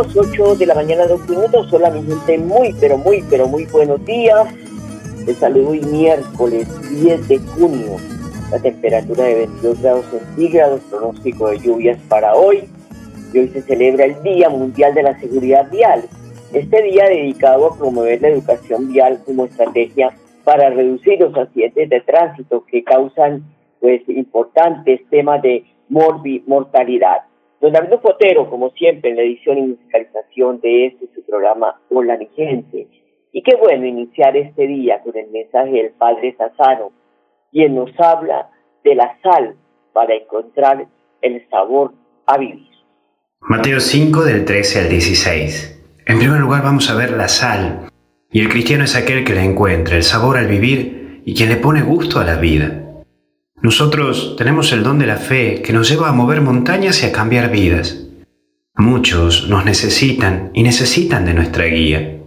minutos, 0.00 0.28
8 0.30 0.54
de 0.56 0.66
la 0.66 0.74
mañana 0.74 1.06
dos 1.06 1.28
minutos. 1.28 1.70
Hola 1.72 1.90
mi 1.90 2.02
gente, 2.02 2.38
muy 2.38 2.74
pero 2.80 2.96
muy 2.96 3.22
pero 3.28 3.46
muy 3.46 3.66
buenos 3.66 4.02
días. 4.06 4.48
Les 5.26 5.36
saludo 5.36 5.70
hoy 5.70 5.80
miércoles 5.80 6.68
10 7.02 7.28
de 7.28 7.38
junio. 7.38 7.96
La 8.50 8.58
temperatura 8.58 9.24
de 9.24 9.34
22 9.34 9.82
grados 9.82 10.06
centígrados, 10.06 10.80
pronóstico 10.88 11.48
de 11.48 11.58
lluvias 11.58 11.98
para 12.08 12.34
hoy. 12.34 12.64
Y 13.32 13.38
hoy 13.40 13.48
se 13.48 13.62
celebra 13.62 14.06
el 14.06 14.22
Día 14.22 14.48
Mundial 14.48 14.94
de 14.94 15.02
la 15.02 15.20
Seguridad 15.20 15.70
Vial. 15.70 16.04
Este 16.52 16.82
día 16.82 17.04
dedicado 17.04 17.66
a 17.66 17.76
promover 17.76 18.22
la 18.22 18.28
educación 18.28 18.90
vial 18.92 19.20
como 19.26 19.44
estrategia 19.44 20.16
para 20.44 20.70
reducir 20.70 21.20
los 21.20 21.36
accidentes 21.36 21.90
de 21.90 22.00
tránsito 22.00 22.64
que 22.64 22.82
causan 22.82 23.44
pues 23.80 24.00
importantes 24.08 25.00
temas 25.10 25.42
de 25.42 25.64
morbi 25.88 26.42
mortalidad. 26.46 27.29
Don 27.60 27.72
David 27.72 27.98
Fotero, 28.00 28.48
como 28.48 28.70
siempre, 28.70 29.10
en 29.10 29.16
la 29.16 29.22
edición 29.22 29.58
y 29.58 29.62
musicalización 29.62 30.60
de 30.62 30.86
este 30.86 31.10
su 31.14 31.22
programa 31.26 31.78
Hola 31.90 32.16
mi 32.16 32.26
gente. 32.34 32.88
Y 33.32 33.42
qué 33.42 33.54
bueno 33.56 33.84
iniciar 33.84 34.34
este 34.34 34.66
día 34.66 35.02
con 35.04 35.14
el 35.16 35.30
mensaje 35.30 35.70
del 35.70 35.90
Padre 35.90 36.34
Sassano, 36.38 36.90
quien 37.52 37.74
nos 37.74 37.90
habla 37.98 38.48
de 38.82 38.94
la 38.94 39.18
sal 39.22 39.56
para 39.92 40.14
encontrar 40.14 40.86
el 41.20 41.46
sabor 41.50 41.92
a 42.24 42.38
vivir. 42.38 42.66
Mateo 43.42 43.78
5 43.78 44.24
del 44.24 44.46
13 44.46 44.80
al 44.80 44.88
16. 44.88 46.02
En 46.06 46.18
primer 46.18 46.40
lugar 46.40 46.62
vamos 46.62 46.90
a 46.90 46.96
ver 46.96 47.10
la 47.10 47.28
sal. 47.28 47.90
Y 48.32 48.40
el 48.40 48.48
cristiano 48.48 48.84
es 48.84 48.96
aquel 48.96 49.22
que 49.22 49.34
le 49.34 49.44
encuentra 49.44 49.96
el 49.96 50.02
sabor 50.02 50.38
al 50.38 50.46
vivir 50.46 51.22
y 51.26 51.34
quien 51.34 51.50
le 51.50 51.56
pone 51.56 51.82
gusto 51.82 52.20
a 52.20 52.24
la 52.24 52.36
vida. 52.36 52.79
Nosotros 53.62 54.36
tenemos 54.38 54.72
el 54.72 54.82
don 54.82 54.98
de 54.98 55.06
la 55.06 55.16
fe 55.16 55.60
que 55.62 55.74
nos 55.74 55.90
lleva 55.90 56.08
a 56.08 56.12
mover 56.12 56.40
montañas 56.40 57.02
y 57.02 57.06
a 57.06 57.12
cambiar 57.12 57.50
vidas. 57.50 58.06
Muchos 58.74 59.48
nos 59.48 59.66
necesitan 59.66 60.50
y 60.54 60.62
necesitan 60.62 61.26
de 61.26 61.34
nuestra 61.34 61.66
guía. 61.66 62.20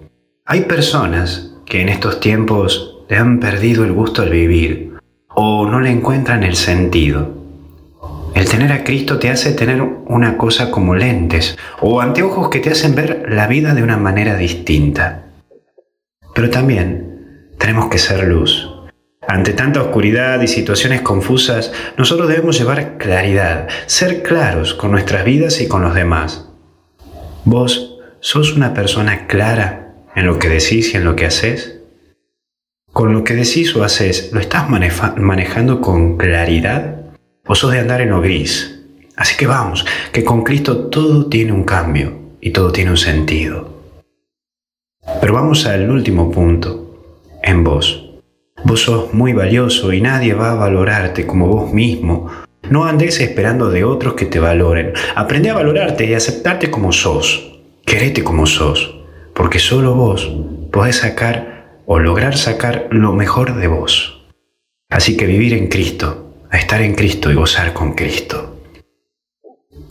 Hay 0.45 0.61
personas 0.61 1.55
que 1.65 1.81
en 1.81 1.89
estos 1.89 2.19
tiempos 2.19 2.99
le 3.09 3.17
han 3.17 3.39
perdido 3.39 3.83
el 3.83 3.93
gusto 3.93 4.21
al 4.21 4.29
vivir 4.29 4.93
o 5.33 5.65
no 5.65 5.79
le 5.79 5.89
encuentran 5.89 6.43
el 6.43 6.55
sentido. 6.55 7.33
El 8.35 8.47
tener 8.47 8.71
a 8.71 8.83
Cristo 8.83 9.17
te 9.17 9.31
hace 9.31 9.53
tener 9.53 9.81
una 9.81 10.37
cosa 10.37 10.69
como 10.69 10.93
lentes 10.93 11.57
o 11.81 12.01
anteojos 12.01 12.49
que 12.49 12.59
te 12.59 12.69
hacen 12.69 12.93
ver 12.93 13.25
la 13.29 13.47
vida 13.47 13.73
de 13.73 13.81
una 13.81 13.97
manera 13.97 14.35
distinta. 14.37 15.23
Pero 16.35 16.51
también 16.51 17.55
tenemos 17.57 17.89
que 17.89 17.97
ser 17.97 18.27
luz. 18.27 18.72
Ante 19.27 19.53
tanta 19.53 19.81
oscuridad 19.81 20.41
y 20.41 20.47
situaciones 20.47 21.01
confusas, 21.01 21.71
nosotros 21.97 22.27
debemos 22.27 22.57
llevar 22.57 22.97
claridad, 22.97 23.67
ser 23.85 24.21
claros 24.21 24.73
con 24.73 24.91
nuestras 24.91 25.23
vidas 25.25 25.61
y 25.61 25.67
con 25.67 25.81
los 25.81 25.95
demás. 25.95 26.49
¿Vos 27.45 27.97
sos 28.19 28.53
una 28.53 28.73
persona 28.73 29.27
clara 29.27 29.95
en 30.15 30.25
lo 30.25 30.39
que 30.39 30.49
decís 30.49 30.93
y 30.93 30.97
en 30.97 31.05
lo 31.05 31.15
que 31.15 31.25
haces? 31.25 31.79
¿Con 32.91 33.13
lo 33.13 33.23
que 33.23 33.33
decís 33.33 33.75
o 33.75 33.83
haces 33.83 34.31
lo 34.33 34.39
estás 34.39 34.69
maneja- 34.69 35.15
manejando 35.17 35.81
con 35.81 36.17
claridad? 36.17 36.97
¿O 37.47 37.55
sos 37.55 37.71
de 37.71 37.79
andar 37.79 38.01
en 38.01 38.09
lo 38.11 38.21
gris? 38.21 38.81
Así 39.15 39.35
que 39.37 39.47
vamos, 39.47 39.85
que 40.11 40.23
con 40.23 40.43
Cristo 40.43 40.87
todo 40.87 41.27
tiene 41.27 41.51
un 41.53 41.63
cambio 41.63 42.19
y 42.41 42.51
todo 42.51 42.71
tiene 42.71 42.91
un 42.91 42.97
sentido. 42.97 43.73
Pero 45.21 45.33
vamos 45.33 45.65
al 45.65 45.89
último 45.89 46.31
punto, 46.31 47.19
en 47.41 47.63
vos. 47.63 48.02
Vos 48.65 48.83
sos 48.83 49.13
muy 49.13 49.33
valioso 49.33 49.91
y 49.91 49.99
nadie 49.99 50.33
va 50.33 50.51
a 50.51 50.55
valorarte 50.55 51.27
como 51.27 51.47
vos 51.47 51.73
mismo. 51.73 52.31
No 52.69 52.85
andes 52.85 53.19
esperando 53.19 53.69
de 53.69 53.83
otros 53.83 54.13
que 54.13 54.25
te 54.25 54.39
valoren. 54.39 54.93
Aprende 55.15 55.49
a 55.49 55.53
valorarte 55.53 56.05
y 56.05 56.13
aceptarte 56.13 56.71
como 56.71 56.93
sos. 56.93 57.59
Querete 57.85 58.23
como 58.23 58.45
sos. 58.45 59.01
Porque 59.33 59.59
solo 59.59 59.95
vos 59.95 60.31
podés 60.71 60.97
sacar 60.97 61.81
o 61.85 61.99
lograr 61.99 62.37
sacar 62.37 62.87
lo 62.89 63.11
mejor 63.11 63.55
de 63.55 63.67
vos. 63.67 64.23
Así 64.89 65.17
que 65.17 65.25
vivir 65.25 65.53
en 65.53 65.67
Cristo, 65.67 66.33
a 66.49 66.57
estar 66.57 66.81
en 66.81 66.95
Cristo 66.95 67.31
y 67.31 67.35
gozar 67.35 67.73
con 67.73 67.93
Cristo. 67.93 68.61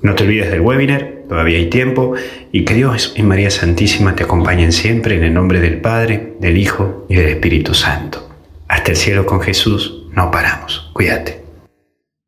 No 0.01 0.15
te 0.15 0.25
olvides 0.25 0.51
del 0.51 0.63
webinar, 0.63 1.25
todavía 1.29 1.59
hay 1.59 1.69
tiempo, 1.69 2.15
y 2.51 2.65
que 2.65 2.75
Dios 2.75 3.13
y 3.17 3.23
María 3.23 3.51
Santísima 3.51 4.15
te 4.15 4.25
acompañen 4.25 4.73
siempre 4.73 5.17
en 5.17 5.25
el 5.25 5.35
nombre 5.35 5.61
del 5.61 5.81
Padre, 5.81 6.35
del 6.41 6.57
Hijo 6.57 7.05
y 7.09 7.17
del 7.17 7.29
Espíritu 7.29 7.75
Santo. 7.75 8.32
Hasta 8.73 8.93
el 8.93 8.97
cielo 8.97 9.27
con 9.27 9.41
Jesús, 9.41 10.09
no 10.17 10.31
paramos. 10.31 10.91
Cuídate. 10.95 11.43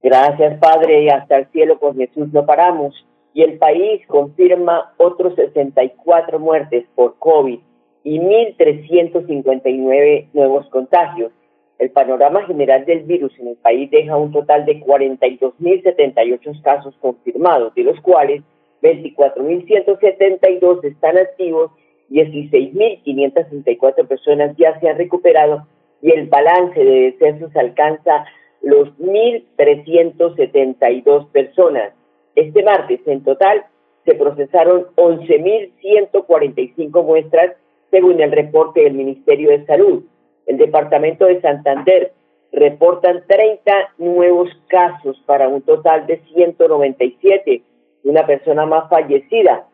Gracias, 0.03 0.59
Padre, 0.59 1.11
hasta 1.11 1.39
el 1.39 1.47
cielo 1.53 1.81
con 1.81 1.97
Jesús 1.97 2.31
no 2.35 2.45
paramos. 2.45 2.95
Y 3.33 3.41
el 3.41 3.57
país 3.57 4.07
confirma 4.07 4.93
otros 4.99 5.35
64 5.37 6.39
muertes 6.39 6.85
por 6.95 7.19
COVID 7.19 7.61
y 8.03 8.19
1.359 8.19 10.29
nuevos 10.35 10.69
contagios. 10.69 11.33
El 11.79 11.91
panorama 11.93 12.45
general 12.45 12.85
del 12.85 13.05
virus 13.05 13.33
en 13.39 13.49
el 13.49 13.57
país 13.57 13.91
deja 13.91 14.19
un 14.19 14.31
total 14.31 14.67
de 14.67 14.83
42.078 14.83 16.61
casos 16.61 16.95
confirmados, 17.01 17.75
de 17.75 17.85
los 17.85 17.99
cuales 18.03 18.43
24.172 18.83 20.85
están 20.85 21.17
activos, 21.17 21.71
16.564 22.11 24.07
personas 24.07 24.55
ya 24.59 24.79
se 24.79 24.91
han 24.91 24.99
recuperado 24.99 25.67
y 26.05 26.11
el 26.11 26.29
balance 26.29 26.79
de 26.79 27.13
decesos 27.13 27.57
alcanza 27.57 28.27
los 28.61 28.91
1.372 28.99 31.31
personas. 31.31 31.95
Este 32.35 32.63
martes, 32.63 33.01
en 33.07 33.25
total, 33.25 33.65
se 34.05 34.15
procesaron 34.15 34.89
11.145 34.97 37.07
muestras, 37.07 37.57
según 37.91 38.21
el 38.21 38.33
reporte 38.33 38.83
del 38.83 38.93
Ministerio 38.93 39.49
de 39.49 39.65
Salud. 39.65 40.05
El 40.47 40.59
Departamento 40.59 41.25
de 41.25 41.41
Santander 41.41 42.13
reportan 42.53 43.25
30 43.27 43.95
nuevos 43.97 44.51
casos 44.69 45.19
para 45.25 45.49
un 45.49 45.63
total 45.63 46.07
de 46.07 46.21
197, 46.35 47.63
una 48.05 48.27
persona 48.27 48.67
más 48.67 48.91
fallecida. 48.91 49.67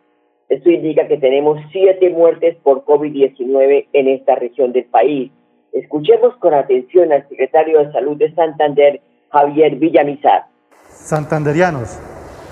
Esto 0.48 0.70
indica 0.70 1.08
que 1.08 1.16
tenemos 1.16 1.58
siete 1.72 2.08
muertes 2.10 2.54
por 2.62 2.84
COVID-19 2.84 3.88
en 3.92 4.06
esta 4.06 4.36
región 4.36 4.72
del 4.72 4.84
país. 4.84 5.32
Escuchemos 5.72 6.36
con 6.38 6.54
atención 6.54 7.12
al 7.12 7.28
secretario 7.28 7.78
de 7.78 7.92
Salud 7.92 8.16
de 8.16 8.34
Santander, 8.34 9.00
Javier 9.30 9.76
Villamizar. 9.76 10.46
Santanderianos, 10.88 11.98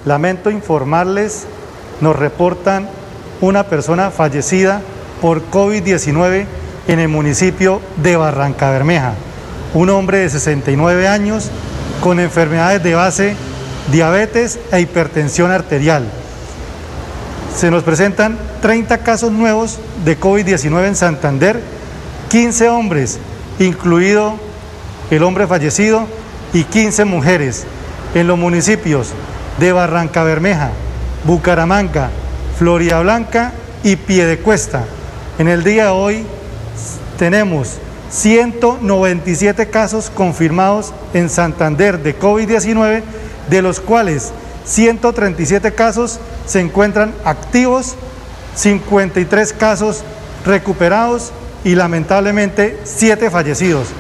lamento 0.04 0.50
informarles, 0.50 1.46
nos 2.00 2.16
reportan 2.16 2.88
una 3.40 3.64
persona 3.64 4.10
fallecida 4.10 4.80
por 5.20 5.42
COVID-19 5.50 6.46
en 6.86 7.00
el 7.00 7.08
municipio 7.08 7.80
de 8.02 8.16
Barranca 8.16 8.70
Bermeja. 8.70 9.14
Un 9.74 9.90
hombre 9.90 10.18
de 10.18 10.30
69 10.30 11.08
años 11.08 11.50
con 12.00 12.20
enfermedades 12.20 12.82
de 12.82 12.94
base, 12.94 13.36
diabetes 13.90 14.58
e 14.72 14.80
hipertensión 14.80 15.50
arterial. 15.50 16.04
Se 17.54 17.70
nos 17.70 17.82
presentan 17.82 18.38
30 18.62 18.98
casos 18.98 19.32
nuevos 19.32 19.80
de 20.04 20.18
COVID-19 20.18 20.86
en 20.86 20.96
Santander, 20.96 21.60
15 22.28 22.69
hombres, 22.69 23.19
incluido 23.58 24.34
el 25.10 25.22
hombre 25.22 25.46
fallecido, 25.46 26.06
y 26.52 26.64
15 26.64 27.04
mujeres. 27.04 27.66
en 28.14 28.26
los 28.26 28.38
municipios 28.38 29.08
de 29.58 29.70
Barranca 29.70 30.25
Bermeja, 30.25 30.70
Bucaramanga, 31.25 32.08
Florida 32.58 33.00
Blanca 33.00 33.52
y 33.82 33.96
Piedecuesta. 33.96 34.86
En 35.38 35.46
el 35.46 35.62
día 35.62 35.84
de 35.84 35.90
hoy 35.90 36.25
tenemos 37.19 37.75
197 38.10 39.69
casos 39.69 40.10
confirmados 40.10 40.94
en 41.12 41.28
Santander 41.28 42.02
de 42.02 42.19
COVID-19, 42.19 43.02
de 43.50 43.62
los 43.62 43.78
cuales 43.78 44.32
137 44.64 45.75
casos 45.75 46.19
se 46.46 46.60
encuentran 46.60 47.12
activos, 47.26 47.94
53 48.54 49.52
casos 49.52 50.02
recuperados 50.46 51.30
y 51.68 51.74
lamentablemente 51.74 52.78
7 52.84 53.28
fallecidos. 53.28 53.92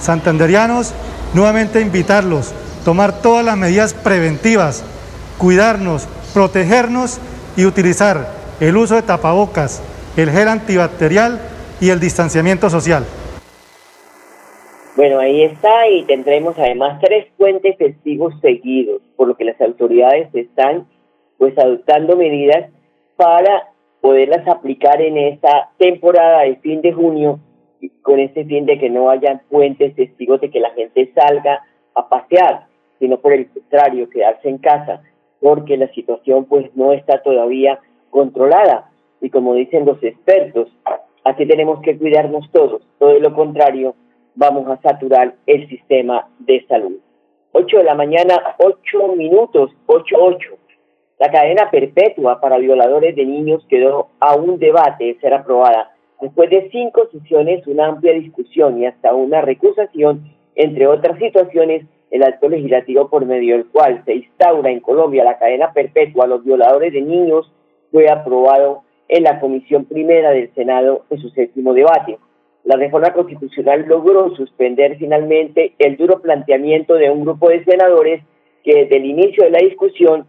Santanderianos, 0.00 0.92
nuevamente 1.34 1.80
invitarlos 1.80 2.52
tomar 2.84 3.22
todas 3.22 3.44
las 3.44 3.56
medidas 3.56 3.94
preventivas, 3.94 4.84
cuidarnos, 5.38 6.08
protegernos 6.34 7.20
y 7.56 7.64
utilizar 7.64 8.26
el 8.60 8.76
uso 8.76 8.96
de 8.96 9.02
tapabocas, 9.02 9.82
el 10.16 10.30
gel 10.30 10.48
antibacterial 10.48 11.40
y 11.80 11.90
el 11.90 12.00
distanciamiento 12.00 12.70
social. 12.70 13.04
Bueno, 14.96 15.20
ahí 15.20 15.42
está 15.44 15.88
y 15.88 16.04
tendremos 16.04 16.58
además 16.58 17.00
tres 17.00 17.26
puentes 17.38 17.76
festivos 17.78 18.34
seguidos, 18.40 19.00
por 19.16 19.28
lo 19.28 19.36
que 19.36 19.44
las 19.44 19.60
autoridades 19.60 20.28
están 20.34 20.88
pues 21.38 21.56
adoptando 21.56 22.16
medidas 22.16 22.70
para 23.16 23.71
poderlas 24.02 24.46
aplicar 24.48 25.00
en 25.00 25.16
esta 25.16 25.70
temporada 25.78 26.42
de 26.42 26.56
fin 26.56 26.82
de 26.82 26.92
junio 26.92 27.38
con 28.02 28.18
este 28.18 28.44
fin 28.44 28.66
de 28.66 28.78
que 28.78 28.90
no 28.90 29.08
haya 29.08 29.40
puentes 29.48 29.94
testigos 29.94 30.40
de 30.40 30.50
que 30.50 30.60
la 30.60 30.70
gente 30.70 31.12
salga 31.14 31.62
a 31.94 32.08
pasear, 32.08 32.66
sino 32.98 33.18
por 33.18 33.32
el 33.32 33.48
contrario, 33.48 34.10
quedarse 34.10 34.48
en 34.48 34.58
casa, 34.58 35.02
porque 35.40 35.76
la 35.76 35.88
situación 35.92 36.44
pues 36.46 36.66
no 36.74 36.92
está 36.92 37.22
todavía 37.22 37.78
controlada. 38.10 38.90
Y 39.20 39.30
como 39.30 39.54
dicen 39.54 39.86
los 39.86 40.02
expertos, 40.02 40.68
así 41.22 41.46
tenemos 41.46 41.80
que 41.82 41.96
cuidarnos 41.96 42.50
todos. 42.50 42.82
Todo 42.98 43.16
lo 43.20 43.32
contrario, 43.34 43.94
vamos 44.34 44.68
a 44.68 44.80
saturar 44.80 45.34
el 45.46 45.68
sistema 45.68 46.28
de 46.40 46.66
salud. 46.66 46.96
8 47.52 47.78
de 47.78 47.84
la 47.84 47.94
mañana, 47.94 48.56
8 48.58 49.14
minutos, 49.16 49.70
8, 49.86 50.16
8. 50.18 50.58
La 51.22 51.30
cadena 51.30 51.70
perpetua 51.70 52.40
para 52.40 52.58
violadores 52.58 53.14
de 53.14 53.24
niños 53.24 53.64
quedó 53.68 54.08
a 54.18 54.34
un 54.34 54.58
debate 54.58 55.04
de 55.04 55.20
ser 55.20 55.32
aprobada. 55.32 55.92
Después 56.20 56.50
de 56.50 56.68
cinco 56.72 57.06
sesiones, 57.12 57.64
una 57.68 57.86
amplia 57.86 58.12
discusión 58.12 58.80
y 58.80 58.86
hasta 58.86 59.14
una 59.14 59.40
recusación, 59.40 60.24
entre 60.56 60.88
otras 60.88 61.20
situaciones, 61.20 61.86
el 62.10 62.24
acto 62.24 62.48
legislativo 62.48 63.08
por 63.08 63.24
medio 63.24 63.54
del 63.54 63.66
cual 63.66 64.02
se 64.04 64.16
instaura 64.16 64.72
en 64.72 64.80
Colombia 64.80 65.22
la 65.22 65.38
cadena 65.38 65.72
perpetua 65.72 66.24
a 66.24 66.26
los 66.26 66.44
violadores 66.44 66.92
de 66.92 67.02
niños 67.02 67.52
fue 67.92 68.10
aprobado 68.10 68.82
en 69.06 69.22
la 69.22 69.38
Comisión 69.38 69.84
Primera 69.84 70.32
del 70.32 70.52
Senado 70.56 71.04
en 71.08 71.18
su 71.20 71.28
séptimo 71.28 71.72
debate 71.72 72.18
la 72.64 72.76
reforma 72.76 73.12
constitucional 73.12 73.84
logró 73.88 74.34
suspender 74.36 74.96
finalmente 74.96 75.74
el 75.78 75.96
duro 75.96 76.20
planteamiento 76.20 76.94
de 76.94 77.10
un 77.10 77.22
grupo 77.22 77.48
de 77.48 77.64
senadores 77.64 78.22
que 78.62 78.82
desde 78.82 78.96
el 78.98 79.04
inicio 79.04 79.44
de 79.44 79.50
la 79.50 79.58
discusión 79.58 80.26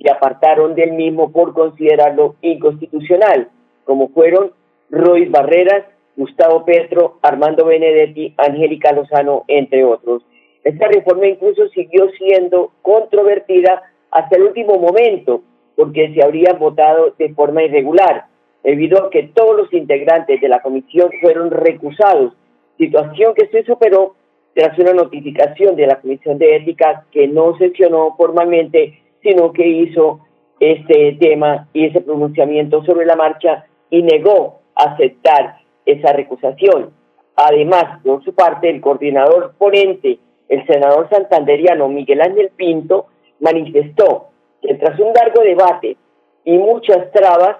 se 0.00 0.10
apartaron 0.10 0.74
del 0.74 0.92
mismo 0.92 1.30
por 1.30 1.52
considerarlo 1.52 2.36
inconstitucional, 2.40 3.48
como 3.84 4.08
fueron 4.08 4.52
Roy 4.90 5.26
Barreras, 5.26 5.84
Gustavo 6.16 6.64
Petro, 6.64 7.18
Armando 7.22 7.66
Benedetti, 7.66 8.34
Angélica 8.36 8.92
Lozano, 8.92 9.44
entre 9.48 9.84
otros. 9.84 10.22
Esta 10.64 10.88
reforma 10.88 11.26
incluso 11.26 11.68
siguió 11.68 12.10
siendo 12.18 12.72
controvertida 12.82 13.82
hasta 14.10 14.36
el 14.36 14.42
último 14.42 14.78
momento, 14.78 15.42
porque 15.76 16.12
se 16.14 16.22
habría 16.22 16.52
votado 16.54 17.14
de 17.18 17.32
forma 17.34 17.62
irregular 17.62 18.26
debido 18.62 19.02
a 19.02 19.10
que 19.10 19.30
todos 19.34 19.56
los 19.56 19.72
integrantes 19.72 20.40
de 20.40 20.48
la 20.48 20.60
comisión 20.60 21.10
fueron 21.22 21.50
recusados, 21.50 22.34
situación 22.76 23.34
que 23.34 23.46
se 23.46 23.64
superó 23.64 24.14
tras 24.54 24.78
una 24.78 24.92
notificación 24.92 25.76
de 25.76 25.86
la 25.86 26.00
Comisión 26.00 26.38
de 26.38 26.56
Ética 26.56 27.06
que 27.12 27.28
no 27.28 27.56
sesionó 27.56 28.14
formalmente, 28.16 28.98
sino 29.22 29.52
que 29.52 29.66
hizo 29.66 30.20
este 30.60 31.16
tema 31.20 31.68
y 31.72 31.86
ese 31.86 32.00
pronunciamiento 32.00 32.84
sobre 32.84 33.06
la 33.06 33.16
marcha 33.16 33.66
y 33.88 34.02
negó 34.02 34.60
aceptar 34.74 35.58
esa 35.86 36.12
recusación. 36.12 36.90
Además, 37.36 38.00
por 38.04 38.22
su 38.24 38.34
parte, 38.34 38.68
el 38.68 38.80
coordinador 38.80 39.54
ponente, 39.56 40.18
el 40.48 40.66
senador 40.66 41.08
santanderiano 41.10 41.88
Miguel 41.88 42.20
Ángel 42.20 42.50
Pinto, 42.54 43.06
manifestó 43.40 44.26
que 44.60 44.74
tras 44.74 44.98
un 45.00 45.12
largo 45.14 45.42
debate 45.42 45.96
y 46.44 46.58
muchas 46.58 47.10
trabas, 47.12 47.56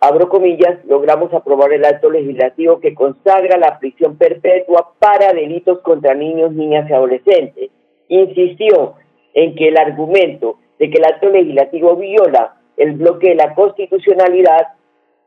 abro 0.00 0.28
comillas, 0.28 0.82
logramos 0.86 1.32
aprobar 1.34 1.72
el 1.72 1.84
acto 1.84 2.10
legislativo 2.10 2.80
que 2.80 2.94
consagra 2.94 3.58
la 3.58 3.78
prisión 3.78 4.16
perpetua 4.16 4.94
para 4.98 5.32
delitos 5.34 5.80
contra 5.80 6.14
niños, 6.14 6.52
niñas 6.52 6.88
y 6.88 6.92
adolescentes. 6.94 7.70
Insistió 8.08 8.94
en 9.34 9.54
que 9.54 9.68
el 9.68 9.76
argumento 9.76 10.56
de 10.80 10.90
que 10.90 10.98
el 10.98 11.04
acto 11.04 11.28
legislativo 11.28 11.94
viola 11.94 12.56
el 12.76 12.94
bloque 12.94 13.28
de 13.28 13.34
la 13.36 13.54
constitucionalidad 13.54 14.68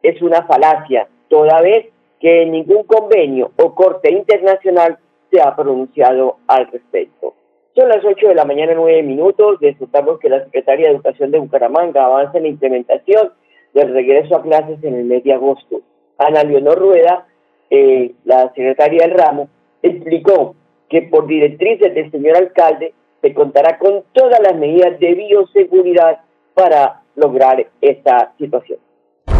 es 0.01 0.19
una 0.21 0.44
falacia, 0.44 1.07
toda 1.29 1.61
vez 1.61 1.85
que 2.19 2.45
ningún 2.47 2.83
convenio 2.83 3.51
o 3.57 3.75
corte 3.75 4.11
internacional 4.11 4.97
se 5.31 5.39
ha 5.41 5.55
pronunciado 5.55 6.38
al 6.47 6.67
respecto. 6.71 7.35
Son 7.75 7.88
las 7.88 8.03
8 8.03 8.29
de 8.29 8.35
la 8.35 8.45
mañana, 8.45 8.73
9 8.75 9.03
minutos. 9.03 9.59
Disfrutamos 9.59 10.19
que 10.19 10.29
la 10.29 10.44
Secretaría 10.44 10.88
de 10.88 10.94
Educación 10.94 11.31
de 11.31 11.39
Bucaramanga 11.39 12.05
avance 12.05 12.38
en 12.38 12.44
la 12.44 12.50
implementación 12.50 13.31
del 13.73 13.94
regreso 13.94 14.35
a 14.35 14.41
clases 14.41 14.83
en 14.83 14.95
el 14.95 15.05
mes 15.05 15.23
de 15.23 15.33
agosto. 15.33 15.81
Ana 16.17 16.44
Leonor 16.44 16.79
Rueda, 16.79 17.27
eh, 17.69 18.13
la 18.25 18.50
secretaria 18.50 19.07
del 19.07 19.17
ramo, 19.17 19.50
explicó 19.81 20.55
que 20.89 21.03
por 21.03 21.27
directrices 21.27 21.94
del 21.94 22.11
señor 22.11 22.38
alcalde 22.38 22.94
se 23.23 23.33
contará 23.33 23.79
con 23.79 24.03
todas 24.11 24.39
las 24.41 24.55
medidas 24.55 24.99
de 24.99 25.13
bioseguridad 25.13 26.19
para 26.53 27.01
lograr 27.15 27.65
esta 27.79 28.33
situación. 28.37 28.79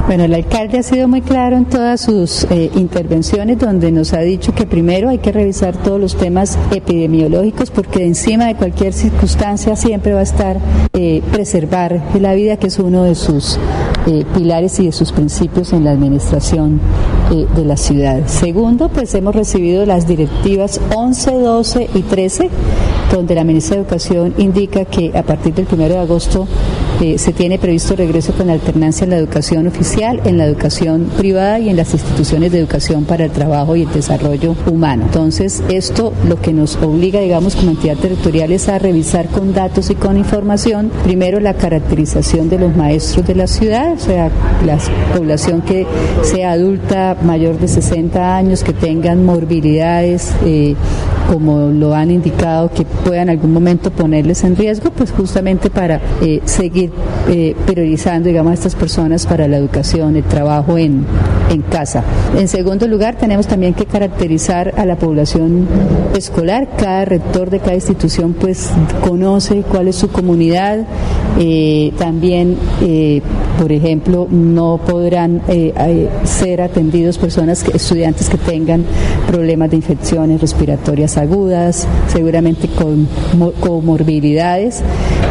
Bueno, 0.05 0.25
el 0.25 0.33
alcalde 0.33 0.79
ha 0.79 0.83
sido 0.83 1.07
muy 1.07 1.21
claro 1.21 1.55
en 1.55 1.63
todas 1.63 2.01
sus 2.01 2.44
eh, 2.51 2.69
intervenciones 2.75 3.57
donde 3.57 3.89
nos 3.89 4.11
ha 4.11 4.19
dicho 4.19 4.53
que 4.53 4.65
primero 4.65 5.07
hay 5.09 5.19
que 5.19 5.31
revisar 5.31 5.77
todos 5.77 6.00
los 6.00 6.17
temas 6.17 6.57
epidemiológicos 6.71 7.71
porque 7.71 8.05
encima 8.05 8.47
de 8.47 8.55
cualquier 8.55 8.91
circunstancia 8.91 9.77
siempre 9.77 10.13
va 10.13 10.19
a 10.19 10.24
estar 10.24 10.57
eh, 10.91 11.22
preservar 11.31 12.01
la 12.19 12.33
vida 12.33 12.57
que 12.57 12.67
es 12.67 12.79
uno 12.79 13.03
de 13.05 13.15
sus 13.15 13.57
eh, 14.05 14.25
pilares 14.36 14.77
y 14.81 14.88
de 14.88 14.91
sus 14.91 15.13
principios 15.13 15.72
en 15.72 15.86
la 15.86 15.91
administración 15.91 16.81
de 17.55 17.65
la 17.65 17.77
ciudad. 17.77 18.27
Segundo, 18.27 18.89
pues 18.89 19.15
hemos 19.15 19.33
recibido 19.33 19.88
las 19.88 20.05
directivas 20.05 20.79
11, 20.93 21.31
12 21.31 21.89
y 21.95 22.01
13 22.03 22.50
donde 23.12 23.36
la 23.36 23.43
ministra 23.43 23.75
de 23.75 23.81
Educación 23.83 24.33
indica 24.38 24.86
que 24.86 25.12
a 25.17 25.24
partir 25.24 25.53
del 25.53 25.67
1 25.72 25.83
de 25.88 25.98
agosto 25.98 26.48
eh, 27.01 27.17
se 27.17 27.33
tiene 27.33 27.59
previsto 27.59 27.95
regreso 27.95 28.33
con 28.33 28.50
alternancia 28.50 29.03
en 29.03 29.12
la 29.12 29.17
educación 29.17 29.67
oficial, 29.67 30.21
en 30.25 30.38
la 30.38 30.45
educación 30.45 31.09
privada 31.17 31.59
y 31.59 31.69
en 31.69 31.75
las 31.75 31.93
instituciones 31.93 32.51
de 32.51 32.59
educación 32.59 33.05
para 33.05 33.25
el 33.25 33.31
trabajo 33.31 33.75
y 33.75 33.83
el 33.83 33.91
desarrollo 33.91 34.55
humano. 34.71 35.03
Entonces, 35.05 35.63
esto 35.69 36.13
lo 36.27 36.39
que 36.39 36.53
nos 36.53 36.75
obliga, 36.77 37.19
digamos, 37.19 37.55
como 37.55 37.71
entidad 37.71 37.97
territorial 37.97 38.51
es 38.51 38.69
a 38.69 38.79
revisar 38.79 39.27
con 39.27 39.53
datos 39.53 39.89
y 39.89 39.95
con 39.95 40.17
información, 40.17 40.91
primero 41.03 41.39
la 41.39 41.55
caracterización 41.55 42.50
de 42.50 42.59
los 42.59 42.75
maestros 42.75 43.25
de 43.25 43.35
la 43.35 43.47
ciudad, 43.47 43.93
o 43.93 44.00
sea, 44.00 44.29
la 44.65 44.77
población 45.15 45.62
que 45.62 45.85
sea 46.21 46.51
adulta 46.51 47.17
mayor 47.23 47.59
de 47.59 47.67
60 47.67 48.35
años, 48.35 48.63
que 48.63 48.73
tengan 48.73 49.25
morbilidades, 49.25 50.33
eh, 50.45 50.75
como 51.32 51.70
lo 51.70 51.94
han 51.94 52.12
indicado, 52.12 52.70
que 52.70 52.86
puedan 52.86 53.24
en 53.24 53.30
algún 53.30 53.53
momento 53.53 53.92
ponerles 53.92 54.44
en 54.44 54.56
riesgo, 54.56 54.92
pues 54.92 55.12
justamente 55.12 55.70
para 55.70 56.01
eh, 56.22 56.42
seguir 56.46 56.92
eh, 57.30 57.56
priorizando, 57.65 58.27
digamos, 58.27 58.51
a 58.51 58.53
estas 58.56 58.75
personas 58.75 59.25
para 59.25 59.48
la 59.48 59.58
educación, 59.58 60.15
el 60.15 60.24
trabajo 60.24 60.77
en, 60.77 61.06
en 61.53 61.62
casa. 61.62 62.03
En 62.38 62.48
segundo 62.48 62.88
lugar, 62.88 63.15
tenemos 63.15 63.48
también 63.48 63.74
que 63.74 63.86
caracterizar 63.86 64.74
a 64.77 64.86
la 64.86 64.98
población 64.98 65.67
escolar. 66.15 66.67
Cada 66.77 67.05
rector 67.05 67.50
de 67.50 67.60
cada 67.60 67.75
institución, 67.75 68.33
pues, 68.33 68.72
conoce 69.07 69.63
cuál 69.69 69.88
es 69.88 69.95
su 69.95 70.10
comunidad. 70.10 70.86
Eh, 71.39 71.93
también, 71.98 72.57
por 73.60 73.72
ejemplo, 73.72 74.27
no 74.29 74.79
podrán 74.86 75.41
ser 76.24 76.62
atendidos 76.62 77.17
personas, 77.17 77.65
estudiantes 77.74 78.29
que 78.29 78.38
tengan 78.38 78.86
problemas 79.27 79.69
de 79.72 79.77
infecciones 79.77 80.41
respiratorias 80.41 81.17
agudas, 81.17 81.88
seguramente 82.07 82.67
con 82.67 83.07
comorbilidades, 83.60 84.83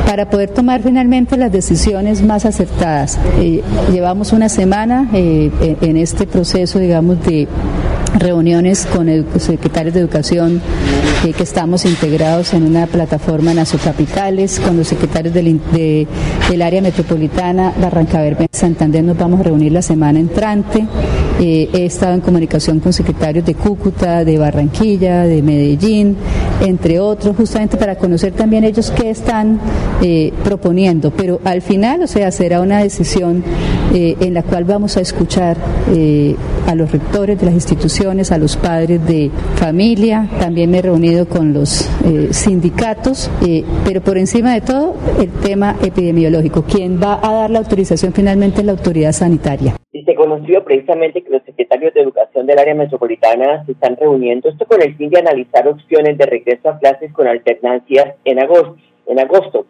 para 0.06 0.28
poder 0.28 0.50
tomar 0.50 0.82
finalmente 0.82 1.36
las 1.36 1.52
decisiones 1.52 2.22
más 2.22 2.44
acertadas. 2.44 3.18
Eh, 3.38 3.62
llevamos 3.92 4.32
una 4.32 4.48
semana 4.48 5.08
eh, 5.14 5.50
en 5.80 5.96
este 5.96 6.11
proceso, 6.26 6.78
digamos, 6.78 7.22
de 7.24 7.48
reuniones 8.18 8.86
con 8.86 9.08
secretarios 9.38 9.94
de 9.94 10.00
educación 10.00 10.60
eh, 11.24 11.32
que 11.32 11.42
estamos 11.42 11.84
integrados 11.84 12.52
en 12.52 12.64
una 12.64 12.86
plataforma 12.86 13.54
Capitales, 13.82 14.60
con 14.60 14.76
los 14.76 14.88
secretarios 14.88 15.34
del, 15.34 15.60
del 16.48 16.62
área 16.62 16.82
metropolitana 16.82 17.72
Barranca 17.80 18.20
Bermeja 18.20 18.48
Santander 18.52 19.02
nos 19.02 19.16
vamos 19.16 19.40
a 19.40 19.44
reunir 19.44 19.72
la 19.72 19.82
semana 19.82 20.20
entrante. 20.20 20.86
Eh, 21.40 21.68
he 21.72 21.86
estado 21.86 22.14
en 22.14 22.20
comunicación 22.20 22.80
con 22.80 22.92
secretarios 22.92 23.44
de 23.44 23.54
Cúcuta, 23.54 24.24
de 24.24 24.38
Barranquilla, 24.38 25.24
de 25.24 25.42
Medellín, 25.42 26.16
entre 26.60 27.00
otros, 27.00 27.36
justamente 27.36 27.76
para 27.76 27.96
conocer 27.96 28.32
también 28.32 28.64
ellos 28.64 28.90
qué 28.90 29.10
están 29.10 29.60
eh, 30.02 30.32
proponiendo. 30.44 31.10
Pero 31.10 31.40
al 31.44 31.62
final, 31.62 32.02
o 32.02 32.06
sea, 32.06 32.30
será 32.30 32.60
una 32.60 32.78
decisión 32.82 33.42
en 33.94 34.32
la 34.32 34.42
cual 34.42 34.64
vamos 34.64 34.96
a 34.96 35.02
escuchar 35.02 35.58
a 36.66 36.74
los 36.74 36.90
rectores 36.90 37.38
de 37.38 37.46
las 37.46 37.54
instituciones, 37.54 38.32
a 38.32 38.38
los 38.38 38.56
padres 38.56 39.04
de 39.06 39.30
familia. 39.56 40.28
También 40.40 40.70
me 40.70 40.78
he 40.78 40.82
reunido 40.82 41.28
con 41.28 41.52
los 41.52 41.88
eh, 42.04 42.28
sindicatos, 42.30 43.30
eh, 43.42 43.64
pero 43.84 44.00
por 44.00 44.18
encima 44.18 44.54
de 44.54 44.60
todo 44.60 44.94
el 45.20 45.30
tema 45.30 45.76
epidemiológico. 45.82 46.62
¿Quién 46.62 47.00
va 47.02 47.20
a 47.22 47.32
dar 47.32 47.50
la 47.50 47.58
autorización 47.58 48.12
finalmente 48.12 48.60
es 48.60 48.66
la 48.66 48.72
autoridad 48.72 49.12
sanitaria. 49.12 49.76
Y 50.22 50.24
se 50.24 50.28
conoció 50.28 50.64
precisamente 50.64 51.22
que 51.22 51.30
los 51.30 51.42
secretarios 51.42 51.92
de 51.94 52.02
educación 52.02 52.46
del 52.46 52.58
área 52.58 52.74
metropolitana 52.74 53.64
se 53.66 53.72
están 53.72 53.96
reuniendo, 53.96 54.48
esto 54.48 54.66
con 54.66 54.80
el 54.82 54.94
fin 54.96 55.10
de 55.10 55.18
analizar 55.18 55.66
opciones 55.66 56.16
de 56.16 56.26
regreso 56.26 56.68
a 56.68 56.78
clases 56.78 57.12
con 57.12 57.26
alternancias 57.26 58.14
en 58.24 58.38
agosto. 58.38 58.76
En 59.06 59.18
agosto. 59.18 59.66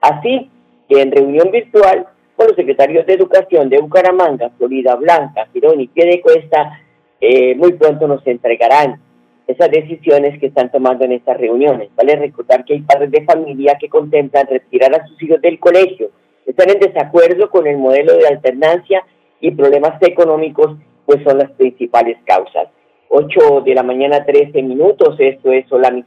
Así 0.00 0.50
que 0.88 1.00
en 1.00 1.10
reunión 1.10 1.50
virtual 1.50 2.06
con 2.36 2.46
los 2.48 2.56
secretarios 2.56 3.06
de 3.06 3.14
Educación 3.14 3.68
de 3.68 3.80
Bucaramanga, 3.80 4.50
Florida 4.56 4.94
Blanca, 4.94 5.48
Girón 5.52 5.80
y 5.80 5.88
Piedecuesta, 5.88 6.80
eh, 7.20 7.54
muy 7.56 7.72
pronto 7.72 8.06
nos 8.06 8.24
entregarán 8.26 9.00
esas 9.46 9.70
decisiones 9.70 10.38
que 10.38 10.46
están 10.46 10.70
tomando 10.70 11.04
en 11.04 11.12
estas 11.12 11.36
reuniones. 11.36 11.88
Vale 11.96 12.16
recordar 12.16 12.64
que 12.64 12.74
hay 12.74 12.82
padres 12.82 13.10
de 13.10 13.24
familia 13.24 13.76
que 13.80 13.88
contemplan 13.88 14.46
retirar 14.46 14.94
a 14.94 15.06
sus 15.06 15.20
hijos 15.22 15.40
del 15.40 15.58
colegio, 15.58 16.10
están 16.46 16.70
en 16.70 16.78
desacuerdo 16.78 17.50
con 17.50 17.66
el 17.66 17.76
modelo 17.76 18.16
de 18.16 18.28
alternancia 18.28 19.04
y 19.40 19.50
problemas 19.52 20.00
económicos, 20.02 20.76
pues 21.04 21.22
son 21.24 21.38
las 21.38 21.50
principales 21.52 22.18
causas. 22.24 22.68
8 23.08 23.62
de 23.64 23.74
la 23.74 23.82
mañana, 23.82 24.24
13 24.24 24.62
minutos, 24.62 25.16
esto 25.18 25.52
es 25.52 25.70
Hola 25.70 25.90
mi. 25.90 26.04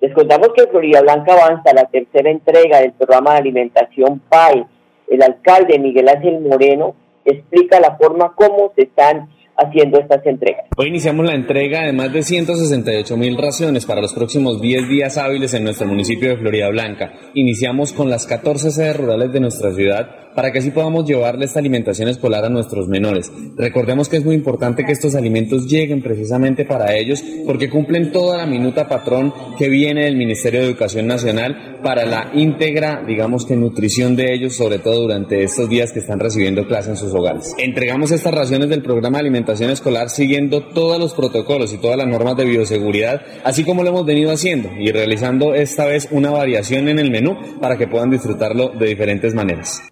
Les 0.00 0.12
contamos 0.12 0.48
que 0.54 0.66
Florida 0.66 1.00
Blanca 1.02 1.32
avanza 1.32 1.72
la 1.72 1.84
tercera 1.86 2.30
entrega 2.30 2.80
del 2.80 2.92
programa 2.92 3.32
de 3.32 3.38
alimentación 3.38 4.20
PAI 4.28 4.66
el 5.08 5.22
alcalde 5.22 5.78
Miguel 5.78 6.08
Ángel 6.08 6.40
Moreno 6.40 6.94
explica 7.24 7.80
la 7.80 7.96
forma 7.96 8.34
como 8.34 8.72
se 8.74 8.82
están 8.82 9.28
haciendo 9.56 9.98
estas 10.00 10.24
entregas. 10.26 10.66
Hoy 10.76 10.88
iniciamos 10.88 11.26
la 11.26 11.34
entrega 11.34 11.84
de 11.84 11.92
más 11.92 12.12
de 12.12 12.22
168 12.22 13.16
mil 13.16 13.36
raciones 13.36 13.86
para 13.86 14.00
los 14.00 14.12
próximos 14.12 14.60
10 14.60 14.88
días 14.88 15.16
hábiles 15.18 15.54
en 15.54 15.64
nuestro 15.64 15.86
municipio 15.86 16.30
de 16.30 16.36
Florida 16.36 16.68
Blanca. 16.68 17.12
Iniciamos 17.34 17.92
con 17.92 18.10
las 18.10 18.26
14 18.26 18.70
sedes 18.70 18.96
rurales 18.96 19.32
de 19.32 19.40
nuestra 19.40 19.72
ciudad 19.72 20.24
para 20.34 20.50
que 20.52 20.58
así 20.58 20.70
podamos 20.70 21.06
llevarle 21.06 21.44
esta 21.44 21.60
alimentación 21.60 22.08
escolar 22.08 22.44
a 22.44 22.48
nuestros 22.48 22.88
menores. 22.88 23.32
Recordemos 23.56 24.08
que 24.08 24.16
es 24.16 24.24
muy 24.24 24.34
importante 24.34 24.84
que 24.84 24.92
estos 24.92 25.14
alimentos 25.14 25.66
lleguen 25.66 26.02
precisamente 26.02 26.64
para 26.64 26.94
ellos 26.94 27.22
porque 27.46 27.70
cumplen 27.70 28.10
toda 28.12 28.38
la 28.38 28.46
minuta 28.46 28.88
patrón 28.88 29.32
que 29.56 29.68
viene 29.68 30.04
del 30.04 30.16
Ministerio 30.16 30.60
de 30.60 30.66
Educación 30.66 31.06
Nacional 31.06 31.78
para 31.82 32.04
la 32.04 32.30
íntegra, 32.34 33.02
digamos 33.06 33.46
que 33.46 33.56
nutrición 33.56 34.16
de 34.16 34.34
ellos, 34.34 34.56
sobre 34.56 34.78
todo 34.78 35.02
durante 35.02 35.42
estos 35.42 35.68
días 35.68 35.92
que 35.92 36.00
están 36.00 36.18
recibiendo 36.18 36.66
clase 36.66 36.90
en 36.90 36.96
sus 36.96 37.14
hogares. 37.14 37.54
Entregamos 37.58 38.10
estas 38.10 38.34
raciones 38.34 38.68
del 38.68 38.82
programa 38.82 39.18
de 39.18 39.24
alimentación 39.44 39.70
escolar 39.70 40.08
siguiendo 40.08 40.62
todos 40.62 40.98
los 40.98 41.12
protocolos 41.12 41.74
y 41.74 41.80
todas 41.80 41.98
las 41.98 42.06
normas 42.06 42.36
de 42.36 42.46
bioseguridad, 42.46 43.20
así 43.44 43.62
como 43.64 43.82
lo 43.82 43.90
hemos 43.90 44.06
venido 44.06 44.30
haciendo 44.30 44.70
y 44.78 44.90
realizando 44.90 45.54
esta 45.54 45.86
vez 45.86 46.08
una 46.10 46.30
variación 46.30 46.88
en 46.88 46.98
el 46.98 47.10
menú 47.10 47.36
para 47.60 47.76
que 47.76 47.86
puedan 47.86 48.10
disfrutarlo 48.10 48.70
de 48.70 48.86
diferentes 48.86 49.34
maneras. 49.34 49.86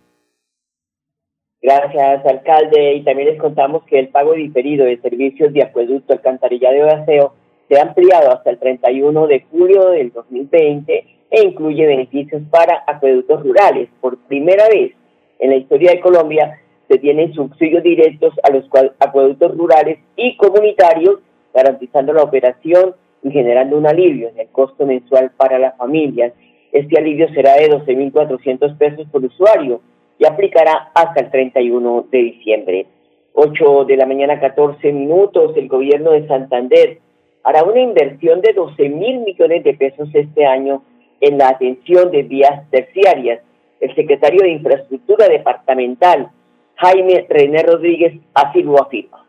Gracias, 1.61 2.25
alcalde. 2.27 2.95
Y 2.95 3.05
también 3.05 3.29
les 3.29 3.39
contamos 3.39 3.85
que 3.85 3.99
el 3.99 4.09
pago 4.09 4.33
diferido 4.33 4.87
de 4.87 4.99
servicios 5.01 5.53
de 5.53 5.63
acueducto, 5.63 6.15
alcantarillado 6.15 6.77
y 6.77 6.81
aseo 6.81 7.35
se 7.69 7.79
ha 7.79 7.83
ampliado 7.83 8.33
hasta 8.33 8.51
el 8.51 8.59
31 8.59 9.27
de 9.27 9.45
julio 9.51 9.91
del 9.91 10.13
2020 10.13 11.05
e 11.31 11.45
incluye 11.45 11.87
beneficios 11.87 12.43
para 12.51 12.83
acueductos 12.87 13.43
rurales. 13.43 13.91
Por 14.01 14.19
primera 14.27 14.67
vez 14.69 14.93
en 15.39 15.51
la 15.51 15.57
historia 15.57 15.93
de 15.93 16.01
Colombia 16.01 16.59
se 16.93 16.99
tienen 16.99 17.33
subsidios 17.33 17.83
directos 17.83 18.35
a 18.43 18.51
los 18.51 18.65
acueductos 18.99 19.57
rurales 19.57 19.99
y 20.15 20.37
comunitarios, 20.37 21.21
garantizando 21.55 22.13
la 22.13 22.23
operación 22.23 22.95
y 23.23 23.31
generando 23.31 23.79
un 23.79 23.87
alivio 23.87 24.29
en 24.29 24.41
el 24.41 24.49
costo 24.49 24.85
mensual 24.85 25.31
para 25.39 25.59
las 25.59 25.75
familias. 25.79 26.35
Este 26.71 26.99
alivio 26.99 27.33
será 27.33 27.55
de 27.55 27.71
12.400 27.71 28.77
pesos 28.77 29.07
por 29.11 29.25
usuario 29.25 29.81
y 30.19 30.27
aplicará 30.27 30.91
hasta 30.95 31.21
el 31.21 31.31
31 31.31 32.09
de 32.11 32.19
diciembre. 32.19 32.87
8 33.33 33.87
de 33.87 33.97
la 33.97 34.05
mañana, 34.05 34.39
14 34.39 34.93
minutos, 34.93 35.57
el 35.57 35.69
gobierno 35.69 36.11
de 36.11 36.27
Santander 36.27 36.99
hará 37.43 37.65
una 37.65 37.81
inversión 37.81 38.43
de 38.43 38.53
12 38.53 38.89
mil 38.91 39.21
millones 39.21 39.65
de 39.65 39.73
pesos 39.75 40.11
este 40.13 40.45
año 40.45 40.83
en 41.23 41.39
la 41.39 41.49
atención 41.49 42.11
de 42.11 42.23
vías 42.23 42.69
terciarias. 42.71 43.41
El 43.81 43.95
secretario 43.95 44.43
de 44.43 44.51
Infraestructura 44.51 45.27
Departamental, 45.29 46.31
Jaime 46.77 47.27
René 47.29 47.63
Rodríguez, 47.63 48.15
así 48.35 48.63
lo 48.63 48.83
afirma. 48.83 49.27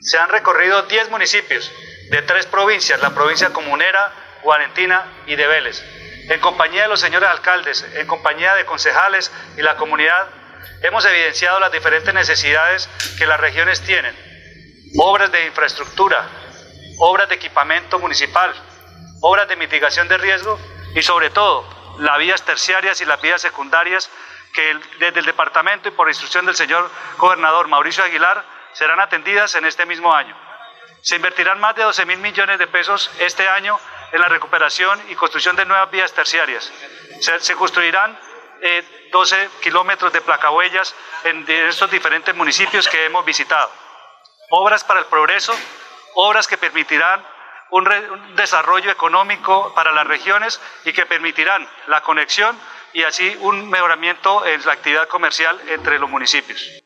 Se 0.00 0.18
han 0.18 0.28
recorrido 0.28 0.82
10 0.82 1.10
municipios 1.10 1.70
de 2.10 2.22
tres 2.22 2.46
provincias, 2.46 3.00
la 3.00 3.14
provincia 3.14 3.52
comunera, 3.52 4.12
Guarentina 4.42 5.04
y 5.26 5.36
de 5.36 5.46
Vélez 5.46 5.82
en 6.28 6.40
compañía 6.40 6.82
de 6.82 6.88
los 6.88 7.00
señores 7.00 7.28
alcaldes, 7.28 7.84
en 7.94 8.06
compañía 8.06 8.54
de 8.54 8.64
concejales 8.64 9.30
y 9.58 9.62
la 9.62 9.76
comunidad, 9.76 10.26
hemos 10.82 11.04
evidenciado 11.04 11.60
las 11.60 11.70
diferentes 11.70 12.14
necesidades 12.14 12.88
que 13.18 13.26
las 13.26 13.38
regiones 13.38 13.82
tienen. 13.82 14.14
Obras 14.98 15.30
de 15.32 15.46
infraestructura, 15.46 16.26
obras 16.98 17.28
de 17.28 17.34
equipamiento 17.34 17.98
municipal, 17.98 18.52
obras 19.20 19.48
de 19.48 19.56
mitigación 19.56 20.08
de 20.08 20.16
riesgo 20.16 20.58
y 20.94 21.02
sobre 21.02 21.28
todo 21.30 21.68
las 21.98 22.18
vías 22.18 22.42
terciarias 22.42 23.00
y 23.00 23.04
las 23.04 23.20
vías 23.20 23.42
secundarias 23.42 24.10
que 24.54 24.80
desde 25.00 25.20
el 25.20 25.26
departamento 25.26 25.88
y 25.88 25.92
por 25.92 26.08
instrucción 26.08 26.46
del 26.46 26.54
señor 26.54 26.88
gobernador 27.18 27.68
Mauricio 27.68 28.04
Aguilar 28.04 28.44
serán 28.72 29.00
atendidas 29.00 29.54
en 29.56 29.66
este 29.66 29.84
mismo 29.84 30.14
año. 30.14 30.34
Se 31.02 31.16
invertirán 31.16 31.60
más 31.60 31.74
de 31.74 31.82
12 31.82 32.06
mil 32.06 32.18
millones 32.18 32.58
de 32.58 32.66
pesos 32.68 33.10
este 33.18 33.46
año 33.46 33.78
en 34.12 34.20
la 34.20 34.28
recuperación 34.28 35.02
y 35.10 35.16
construcción 35.16 35.56
de 35.56 35.66
nuevas 35.66 35.90
vías 35.90 36.12
terciarias. 36.12 36.72
Se, 37.20 37.54
construirán 37.56 38.16
12 39.10 39.42
eh, 39.42 39.50
kilómetros 39.60 40.12
de 40.12 40.20
placahuellas 40.20 40.94
en, 41.24 41.44
estos 41.48 41.90
diferentes 41.90 42.34
municipios 42.34 42.88
que 42.88 43.04
hemos 43.04 43.24
visitado. 43.24 43.70
Obras 44.50 44.84
para 44.84 45.00
el 45.00 45.06
progreso, 45.06 45.54
obras 46.14 46.46
que 46.46 46.56
permitirán 46.56 47.26
un, 47.70 47.88
un 47.88 48.36
desarrollo 48.36 48.90
económico 48.90 49.74
para 49.74 49.90
las 49.90 50.06
regiones 50.06 50.60
y 50.84 50.92
que 50.92 51.06
permitirán 51.06 51.68
la 51.88 52.02
conexión 52.02 52.56
y 52.94 53.02
así 53.02 53.36
un 53.42 53.68
mejoramiento 53.68 54.46
en 54.46 54.60
la 54.64 54.72
actividad 54.72 55.08
comercial 55.08 55.56
entre 55.68 55.98
los 55.98 56.08
municipios 56.08 56.84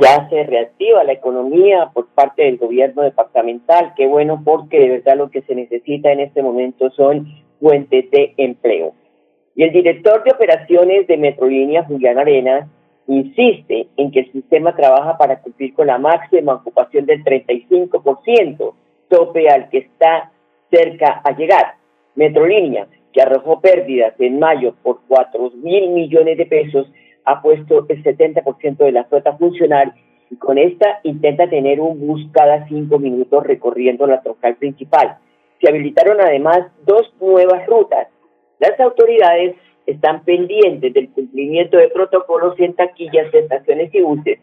ya 0.00 0.28
se 0.28 0.44
reactiva 0.44 1.04
la 1.04 1.12
economía 1.12 1.90
por 1.92 2.08
parte 2.08 2.44
del 2.44 2.58
gobierno 2.58 3.02
departamental. 3.02 3.92
Qué 3.96 4.06
bueno 4.06 4.42
porque 4.44 4.78
de 4.78 4.88
verdad 4.88 5.16
lo 5.16 5.30
que 5.30 5.42
se 5.42 5.54
necesita 5.54 6.10
en 6.10 6.20
este 6.20 6.42
momento 6.42 6.90
son 6.90 7.26
fuentes 7.60 8.10
de 8.10 8.34
empleo. 8.36 8.94
Y 9.54 9.64
el 9.64 9.72
director 9.72 10.22
de 10.24 10.32
operaciones 10.32 11.06
de 11.06 11.16
Metrolínea, 11.16 11.84
Julián 11.84 12.18
Arenas, 12.18 12.68
insiste 13.08 13.88
en 13.96 14.10
que 14.10 14.20
el 14.20 14.32
sistema 14.32 14.76
trabaja 14.76 15.18
para 15.18 15.40
cumplir 15.40 15.74
con 15.74 15.88
la 15.88 15.98
máxima 15.98 16.54
ocupación 16.54 17.06
del 17.06 17.24
35%, 17.24 18.74
tope 19.08 19.48
al 19.48 19.68
que 19.70 19.78
está 19.78 20.30
cerca 20.70 21.20
a 21.24 21.32
llegar. 21.32 21.74
Metrolínea, 22.14 22.86
que 23.18 23.22
arrojó 23.22 23.60
pérdidas 23.60 24.14
en 24.20 24.38
mayo 24.38 24.76
por 24.80 25.00
4 25.08 25.50
mil 25.56 25.90
millones 25.90 26.38
de 26.38 26.46
pesos, 26.46 26.86
ha 27.24 27.42
puesto 27.42 27.84
el 27.88 28.04
70% 28.04 28.76
de 28.76 28.92
la 28.92 29.06
flota 29.06 29.36
funcional 29.36 29.92
y 30.30 30.36
con 30.36 30.56
esta 30.56 31.00
intenta 31.02 31.50
tener 31.50 31.80
un 31.80 31.98
bus 32.06 32.24
cada 32.30 32.68
cinco 32.68 33.00
minutos 33.00 33.44
recorriendo 33.44 34.06
la 34.06 34.22
troncal 34.22 34.54
principal. 34.54 35.18
Se 35.60 35.68
habilitaron 35.68 36.20
además 36.20 36.68
dos 36.86 37.12
nuevas 37.20 37.66
rutas. 37.66 38.06
Las 38.60 38.78
autoridades 38.78 39.56
están 39.86 40.22
pendientes 40.22 40.94
del 40.94 41.10
cumplimiento 41.10 41.76
de 41.76 41.88
protocolos 41.88 42.54
en 42.60 42.74
taquillas 42.74 43.32
de 43.32 43.40
estaciones 43.40 43.92
y 43.92 44.00
buses. 44.00 44.38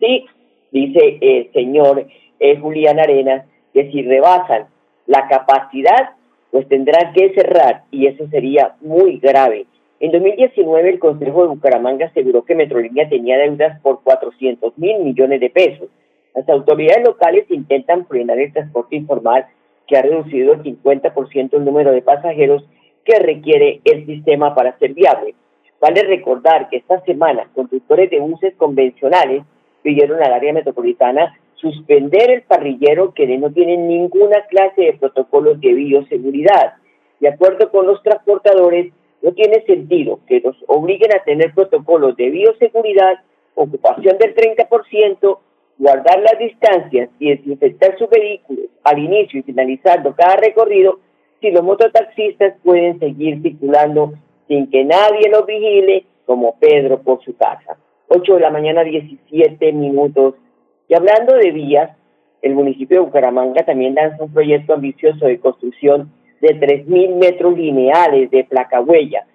Sí, 0.00 0.24
dice 0.72 1.18
el 1.20 1.52
señor 1.52 2.06
eh, 2.40 2.56
Julián 2.56 2.98
Arenas, 3.00 3.44
que 3.74 3.90
si 3.90 4.00
rebasan 4.00 4.68
la 5.06 5.28
capacidad, 5.28 6.14
pues 6.54 6.68
tendrán 6.68 7.12
que 7.14 7.34
cerrar 7.34 7.82
y 7.90 8.06
eso 8.06 8.28
sería 8.28 8.76
muy 8.80 9.18
grave. 9.18 9.66
En 9.98 10.12
2019, 10.12 10.88
el 10.88 10.98
Consejo 11.00 11.42
de 11.42 11.48
Bucaramanga 11.48 12.06
aseguró 12.06 12.44
que 12.44 12.54
Metrolínea 12.54 13.08
tenía 13.08 13.36
deudas 13.38 13.80
por 13.80 14.04
400 14.04 14.78
mil 14.78 15.00
millones 15.00 15.40
de 15.40 15.50
pesos. 15.50 15.88
Las 16.32 16.48
autoridades 16.48 17.04
locales 17.04 17.50
intentan 17.50 18.06
frenar 18.06 18.38
el 18.38 18.52
transporte 18.52 18.94
informal 18.94 19.46
que 19.88 19.96
ha 19.96 20.02
reducido 20.02 20.52
el 20.52 20.62
50% 20.62 21.54
el 21.54 21.64
número 21.64 21.90
de 21.90 22.02
pasajeros 22.02 22.64
que 23.04 23.18
requiere 23.18 23.80
el 23.84 24.06
sistema 24.06 24.54
para 24.54 24.78
ser 24.78 24.94
viable. 24.94 25.34
Vale 25.80 26.02
recordar 26.04 26.68
que 26.68 26.76
esta 26.76 27.00
semana 27.00 27.48
conductores 27.52 28.10
de 28.10 28.20
buses 28.20 28.54
convencionales 28.54 29.42
pidieron 29.82 30.22
al 30.22 30.32
área 30.32 30.52
metropolitana 30.52 31.36
suspender 31.64 32.30
el 32.30 32.42
parrillero 32.42 33.14
que 33.14 33.26
no 33.38 33.50
tiene 33.50 33.76
ninguna 33.78 34.42
clase 34.48 34.82
de 34.82 34.92
protocolos 34.92 35.60
de 35.60 35.72
bioseguridad. 35.72 36.74
De 37.20 37.28
acuerdo 37.28 37.70
con 37.70 37.86
los 37.86 38.02
transportadores, 38.02 38.92
no 39.22 39.32
tiene 39.32 39.64
sentido 39.64 40.20
que 40.28 40.42
nos 40.42 40.56
obliguen 40.66 41.14
a 41.14 41.24
tener 41.24 41.54
protocolos 41.54 42.14
de 42.16 42.28
bioseguridad, 42.28 43.20
ocupación 43.54 44.18
del 44.18 44.34
30%, 44.34 45.38
guardar 45.78 46.20
las 46.20 46.38
distancias 46.38 47.08
y 47.18 47.30
desinfectar 47.30 47.96
sus 47.98 48.10
vehículos 48.10 48.66
al 48.84 48.98
inicio 48.98 49.40
y 49.40 49.42
finalizando 49.42 50.14
cada 50.14 50.36
recorrido 50.36 51.00
si 51.40 51.50
los 51.50 51.64
mototaxistas 51.64 52.54
pueden 52.62 52.98
seguir 52.98 53.40
circulando 53.40 54.12
sin 54.46 54.70
que 54.70 54.84
nadie 54.84 55.30
los 55.30 55.46
vigile 55.46 56.04
como 56.26 56.58
Pedro 56.58 57.00
por 57.00 57.24
su 57.24 57.34
casa. 57.36 57.78
8 58.08 58.34
de 58.34 58.40
la 58.40 58.50
mañana, 58.50 58.84
17 58.84 59.72
minutos. 59.72 60.34
Y 60.88 60.94
hablando 60.94 61.34
de 61.34 61.50
vías, 61.52 61.90
el 62.42 62.54
municipio 62.54 62.98
de 62.98 63.06
Bucaramanga 63.06 63.64
también 63.64 63.94
lanza 63.94 64.22
un 64.22 64.32
proyecto 64.32 64.74
ambicioso 64.74 65.26
de 65.26 65.40
construcción 65.40 66.12
de 66.40 66.60
3.000 66.60 67.16
metros 67.16 67.56
lineales 67.56 68.30
de 68.30 68.44
placa 68.44 68.80
huella. 68.80 69.26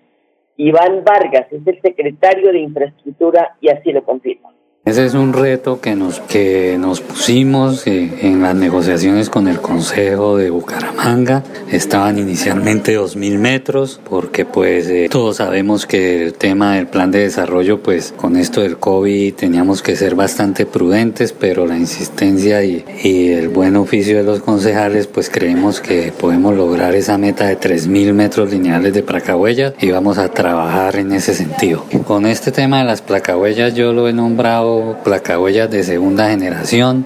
Iván 0.58 1.04
Vargas 1.04 1.48
es 1.52 1.66
el 1.66 1.82
secretario 1.82 2.52
de 2.52 2.60
Infraestructura 2.60 3.56
y 3.62 3.70
así 3.70 3.92
lo 3.92 4.04
confirma. 4.04 4.52
Ese 4.90 5.06
es 5.06 5.14
un 5.14 5.34
reto 5.34 5.80
que 5.80 5.96
nos, 5.96 6.20
que 6.22 6.76
nos 6.80 7.00
pusimos 7.02 7.86
eh, 7.86 8.10
en 8.24 8.42
las 8.42 8.56
negociaciones 8.56 9.30
con 9.30 9.48
el 9.48 9.62
Consejo 9.62 10.36
de 10.36 10.50
Bucaramanga. 10.50 11.44
Estaban 11.72 12.18
inicialmente 12.18 13.00
2.000 13.00 13.38
metros 13.38 14.02
porque 14.10 14.46
pues 14.46 14.88
eh, 14.88 15.08
todos 15.12 15.38
sabemos 15.38 15.86
que 15.86 16.24
el 16.24 16.34
tema 16.34 16.74
del 16.74 16.88
plan 16.88 17.12
de 17.12 17.20
desarrollo 17.20 17.84
pues 17.84 18.16
con 18.18 18.36
esto 18.36 18.62
del 18.62 18.78
COVID 18.78 19.36
teníamos 19.36 19.84
que 19.84 19.96
ser 19.96 20.16
bastante 20.16 20.66
prudentes 20.66 21.34
pero 21.34 21.68
la 21.68 21.78
insistencia 21.78 22.64
y, 22.64 22.84
y 23.04 23.28
el 23.34 23.50
buen 23.50 23.76
oficio 23.76 24.18
de 24.18 24.24
los 24.24 24.40
concejales 24.40 25.06
pues 25.06 25.30
creemos 25.30 25.82
que 25.82 26.12
podemos 26.12 26.56
lograr 26.56 26.96
esa 26.96 27.20
meta 27.20 27.46
de 27.46 27.60
3.000 27.60 28.14
metros 28.14 28.50
lineales 28.50 28.96
de 28.96 29.04
placahuellas 29.04 29.76
y 29.80 29.92
vamos 29.92 30.18
a 30.18 30.30
trabajar 30.30 30.96
en 30.96 31.12
ese 31.12 31.36
sentido. 31.36 31.86
Con 32.08 32.26
este 32.26 32.52
tema 32.52 32.80
de 32.80 32.86
las 32.86 33.04
placahuellas 33.04 33.76
yo 33.76 33.94
lo 33.94 34.08
he 34.08 34.14
nombrado 34.14 34.79
placahuellas 35.04 35.70
de 35.70 35.84
segunda 35.84 36.30
generación, 36.30 37.06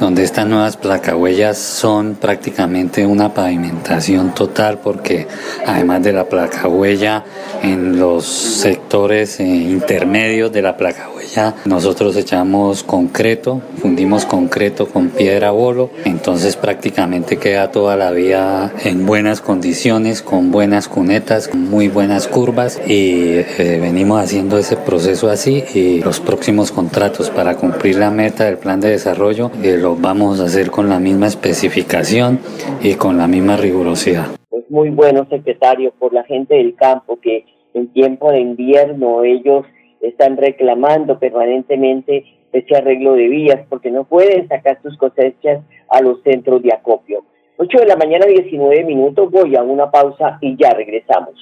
donde 0.00 0.24
estas 0.24 0.46
nuevas 0.46 0.76
placahuellas 0.76 1.58
son 1.58 2.14
prácticamente 2.14 3.06
una 3.06 3.34
pavimentación 3.34 4.34
total, 4.34 4.78
porque 4.78 5.26
además 5.66 6.02
de 6.02 6.12
la 6.12 6.28
placahuella 6.28 7.24
en 7.62 7.98
los 7.98 8.24
sectores 8.24 9.40
eh, 9.40 9.44
intermedios 9.44 10.52
de 10.52 10.62
la 10.62 10.76
placahuella, 10.76 11.19
nosotros 11.64 12.16
echamos 12.16 12.82
concreto, 12.82 13.60
fundimos 13.76 14.26
concreto 14.26 14.86
con 14.86 15.10
piedra 15.10 15.50
bolo, 15.50 15.90
entonces 16.04 16.56
prácticamente 16.56 17.36
queda 17.36 17.70
toda 17.70 17.96
la 17.96 18.10
vía 18.10 18.72
en 18.84 19.06
buenas 19.06 19.40
condiciones, 19.40 20.22
con 20.22 20.50
buenas 20.50 20.88
cunetas, 20.88 21.48
con 21.48 21.68
muy 21.70 21.88
buenas 21.88 22.26
curvas 22.26 22.80
y 22.86 23.36
eh, 23.36 23.78
venimos 23.80 24.20
haciendo 24.20 24.58
ese 24.58 24.76
proceso 24.76 25.28
así 25.30 25.62
y 25.74 26.00
los 26.02 26.20
próximos 26.20 26.72
contratos 26.72 27.30
para 27.30 27.56
cumplir 27.56 27.96
la 27.96 28.10
meta 28.10 28.44
del 28.44 28.58
plan 28.58 28.80
de 28.80 28.90
desarrollo 28.90 29.50
eh, 29.62 29.76
los 29.76 30.00
vamos 30.00 30.40
a 30.40 30.44
hacer 30.44 30.70
con 30.70 30.88
la 30.88 30.98
misma 30.98 31.26
especificación 31.26 32.40
y 32.82 32.94
con 32.94 33.16
la 33.16 33.26
misma 33.26 33.56
rigurosidad. 33.56 34.26
Es 34.50 34.70
muy 34.70 34.90
bueno, 34.90 35.26
secretario, 35.30 35.92
por 35.98 36.12
la 36.12 36.24
gente 36.24 36.56
del 36.56 36.74
campo 36.74 37.18
que 37.20 37.44
en 37.74 37.88
tiempo 37.92 38.30
de 38.32 38.40
invierno 38.40 39.22
ellos 39.24 39.64
están 40.00 40.36
reclamando 40.36 41.18
permanentemente 41.18 42.24
ese 42.52 42.76
arreglo 42.76 43.14
de 43.14 43.28
vías 43.28 43.60
porque 43.68 43.90
no 43.90 44.04
pueden 44.04 44.48
sacar 44.48 44.80
sus 44.82 44.96
cosechas 44.96 45.62
a 45.88 46.00
los 46.00 46.22
centros 46.22 46.62
de 46.62 46.72
acopio. 46.72 47.24
8 47.58 47.78
de 47.78 47.86
la 47.86 47.96
mañana, 47.96 48.26
19 48.26 48.84
minutos, 48.84 49.30
voy 49.30 49.54
a 49.54 49.62
una 49.62 49.90
pausa 49.90 50.38
y 50.40 50.56
ya 50.56 50.72
regresamos. 50.72 51.34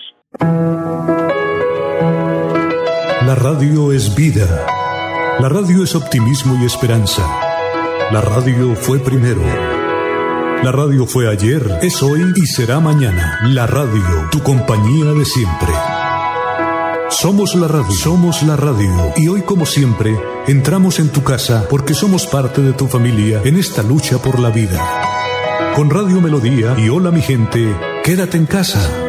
La 3.27 3.35
radio 3.35 3.93
es 3.93 4.17
vida. 4.17 4.67
La 5.41 5.49
radio 5.49 5.85
es 5.85 5.95
optimismo 5.95 6.55
y 6.61 6.67
esperanza. 6.67 7.23
La 8.11 8.21
radio 8.21 8.75
fue 8.75 8.99
primero. 8.99 9.43
La 10.65 10.73
radio 10.73 11.07
fue 11.07 11.31
ayer, 11.31 11.63
es 11.83 12.03
hoy 12.03 12.33
y 12.35 12.47
será 12.47 12.81
mañana. 12.81 13.39
La 13.45 13.67
radio, 13.67 14.29
tu 14.33 14.43
compañía 14.43 15.13
de 15.13 15.25
siempre. 15.25 15.98
Somos 17.11 17.55
la 17.55 17.67
radio, 17.69 17.91
somos 17.91 18.43
la 18.43 18.55
radio. 18.55 19.13
Y 19.17 19.29
hoy 19.29 19.41
como 19.41 19.65
siempre, 19.65 20.15
entramos 20.47 20.99
en 20.99 21.09
tu 21.09 21.25
casa 21.25 21.67
porque 21.71 21.95
somos 21.95 22.27
parte 22.27 22.61
de 22.61 22.75
tu 22.75 22.87
familia 22.87 23.41
en 23.45 23.57
esta 23.57 23.83
lucha 23.83 24.19
por 24.19 24.39
la 24.39 24.51
vida. 24.51 24.79
Con 25.75 25.89
Radio 25.89 26.21
Melodía 26.21 26.77
y 26.79 26.91
Hola 26.91 27.11
mi 27.11 27.23
gente, 27.23 27.75
quédate 28.05 28.37
en 28.37 28.45
casa. 28.45 29.08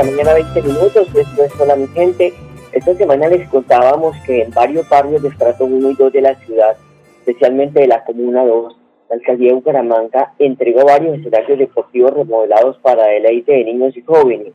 La 0.00 0.06
mañana 0.06 0.32
20 0.32 0.62
minutos, 0.62 1.08
es 1.14 1.60
Hola 1.60 1.76
mi 1.76 1.86
gente. 1.88 2.32
Esta 2.72 2.94
semana 2.94 3.28
les 3.28 3.46
contábamos 3.50 4.16
que 4.24 4.40
en 4.40 4.50
varios 4.50 4.88
barrios 4.88 5.20
de 5.20 5.28
estrato 5.28 5.66
1 5.66 5.90
y 5.90 5.94
2 5.94 6.10
de 6.10 6.22
la 6.22 6.34
ciudad, 6.36 6.74
especialmente 7.18 7.80
de 7.80 7.86
la 7.86 8.02
Comuna 8.04 8.46
2, 8.46 8.76
la 9.10 9.16
alcaldía 9.16 9.48
de 9.48 9.56
Bucaramanga 9.56 10.32
entregó 10.38 10.86
varios 10.86 11.18
escenarios 11.18 11.58
deportivos 11.58 12.14
remodelados 12.14 12.78
para 12.78 13.08
deleite 13.08 13.52
de 13.52 13.64
niños 13.64 13.94
y 13.94 14.00
jóvenes. 14.00 14.54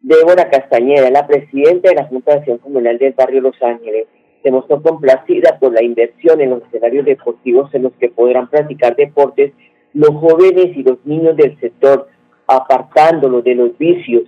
Débora 0.00 0.48
Castañeda, 0.48 1.10
la 1.10 1.26
presidenta 1.26 1.88
de 1.88 1.96
la 1.96 2.04
Junta 2.04 2.30
de 2.30 2.38
Acción 2.38 2.58
Comunal 2.58 2.96
del 2.98 3.14
barrio 3.14 3.40
Los 3.40 3.60
Ángeles, 3.62 4.06
se 4.44 4.50
mostró 4.52 4.80
complacida 4.80 5.58
por 5.58 5.72
la 5.72 5.82
inversión 5.82 6.40
en 6.40 6.50
los 6.50 6.62
escenarios 6.66 7.04
deportivos 7.04 7.74
en 7.74 7.82
los 7.82 7.92
que 7.94 8.10
podrán 8.10 8.48
practicar 8.48 8.94
deportes 8.94 9.54
los 9.92 10.10
jóvenes 10.10 10.76
y 10.76 10.84
los 10.84 11.04
niños 11.04 11.36
del 11.36 11.58
sector, 11.58 12.06
apartándolos 12.46 13.42
de 13.42 13.56
los 13.56 13.76
vicios 13.76 14.22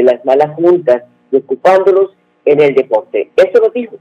de 0.00 0.12
las 0.12 0.24
malas 0.24 0.54
juntas 0.54 1.02
y 1.30 1.36
ocupándolos 1.36 2.10
en 2.44 2.60
el 2.60 2.74
deporte. 2.74 3.30
Eso 3.36 3.60
lo 3.60 3.70
dijo 3.70 3.96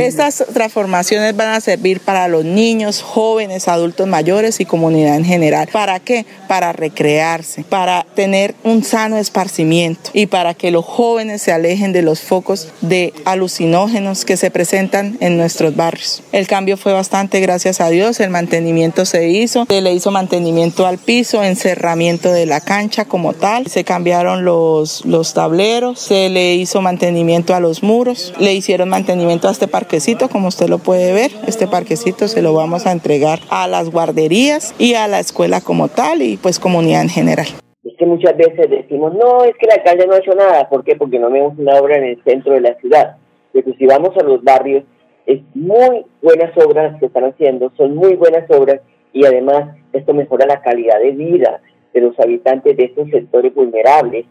estas 0.00 0.44
transformaciones 0.52 1.36
van 1.36 1.48
a 1.48 1.60
servir 1.60 2.00
para 2.00 2.26
los 2.26 2.44
niños, 2.44 3.02
jóvenes, 3.02 3.68
adultos 3.68 4.08
mayores 4.08 4.60
y 4.60 4.64
comunidad 4.64 5.16
en 5.16 5.24
general. 5.24 5.68
¿Para 5.72 6.00
qué? 6.00 6.26
Para 6.48 6.72
recrearse, 6.72 7.64
para 7.64 8.04
tener 8.14 8.54
un 8.64 8.82
sano 8.82 9.18
esparcimiento 9.18 10.10
y 10.12 10.26
para 10.26 10.54
que 10.54 10.70
los 10.70 10.84
jóvenes 10.84 11.42
se 11.42 11.52
alejen 11.52 11.92
de 11.92 12.02
los 12.02 12.20
focos 12.20 12.68
de 12.80 13.12
alucinógenos 13.24 14.24
que 14.24 14.36
se 14.36 14.50
presentan 14.50 15.16
en 15.20 15.36
nuestros 15.36 15.76
barrios. 15.76 16.22
El 16.32 16.46
cambio 16.46 16.76
fue 16.76 16.92
bastante, 16.92 17.40
gracias 17.40 17.80
a 17.80 17.88
Dios, 17.88 18.18
el 18.20 18.30
mantenimiento 18.30 19.04
se 19.04 19.28
hizo, 19.28 19.66
se 19.68 19.80
le 19.80 19.92
hizo 19.92 20.10
mantenimiento 20.10 20.86
al 20.86 20.98
piso, 20.98 21.44
encerramiento 21.44 22.32
de 22.32 22.46
la 22.46 22.60
cancha 22.60 23.04
como 23.04 23.32
tal, 23.32 23.66
se 23.68 23.84
cambiaron 23.84 24.44
los, 24.44 25.04
los 25.04 25.34
tableros, 25.34 26.00
se 26.00 26.28
le 26.30 26.54
hizo 26.54 26.80
mantenimiento 26.80 27.54
a 27.54 27.60
los 27.60 27.82
muros, 27.82 28.32
le 28.38 28.54
hicieron 28.54 28.88
mantenimiento 28.88 29.48
a 29.48 29.52
este 29.52 29.68
parquecito, 29.74 30.28
como 30.28 30.46
usted 30.46 30.68
lo 30.68 30.78
puede 30.78 31.12
ver. 31.12 31.32
Este 31.48 31.66
parquecito 31.66 32.28
se 32.28 32.42
lo 32.42 32.54
vamos 32.54 32.86
a 32.86 32.92
entregar 32.92 33.40
a 33.50 33.66
las 33.66 33.90
guarderías 33.90 34.72
y 34.78 34.94
a 34.94 35.08
la 35.08 35.18
escuela 35.18 35.60
como 35.60 35.88
tal 35.88 36.22
y 36.22 36.36
pues 36.36 36.60
comunidad 36.60 37.02
en 37.02 37.08
general. 37.08 37.48
Es 37.82 37.94
que 37.98 38.06
muchas 38.06 38.36
veces 38.36 38.70
decimos, 38.70 39.14
no, 39.14 39.42
es 39.42 39.56
que 39.56 39.66
la 39.66 39.82
calle 39.82 40.06
no 40.06 40.14
ha 40.14 40.18
hecho 40.18 40.32
nada. 40.36 40.68
¿Por 40.68 40.84
qué? 40.84 40.94
Porque 40.94 41.18
no 41.18 41.28
vemos 41.28 41.58
una 41.58 41.74
obra 41.74 41.96
en 41.96 42.04
el 42.04 42.22
centro 42.22 42.52
de 42.52 42.60
la 42.60 42.76
ciudad. 42.76 43.16
Pero 43.52 43.74
si 43.76 43.86
vamos 43.86 44.10
a 44.16 44.22
los 44.22 44.44
barrios, 44.44 44.84
es 45.26 45.40
muy 45.54 46.06
buenas 46.22 46.56
obras 46.64 46.96
que 47.00 47.06
están 47.06 47.24
haciendo, 47.24 47.72
son 47.76 47.96
muy 47.96 48.14
buenas 48.14 48.48
obras 48.50 48.80
y 49.12 49.26
además 49.26 49.76
esto 49.92 50.14
mejora 50.14 50.46
la 50.46 50.62
calidad 50.62 51.00
de 51.00 51.10
vida 51.10 51.60
de 51.92 52.00
los 52.00 52.16
habitantes 52.20 52.76
de 52.76 52.84
estos 52.84 53.10
sectores 53.10 53.52
vulnerables. 53.52 54.24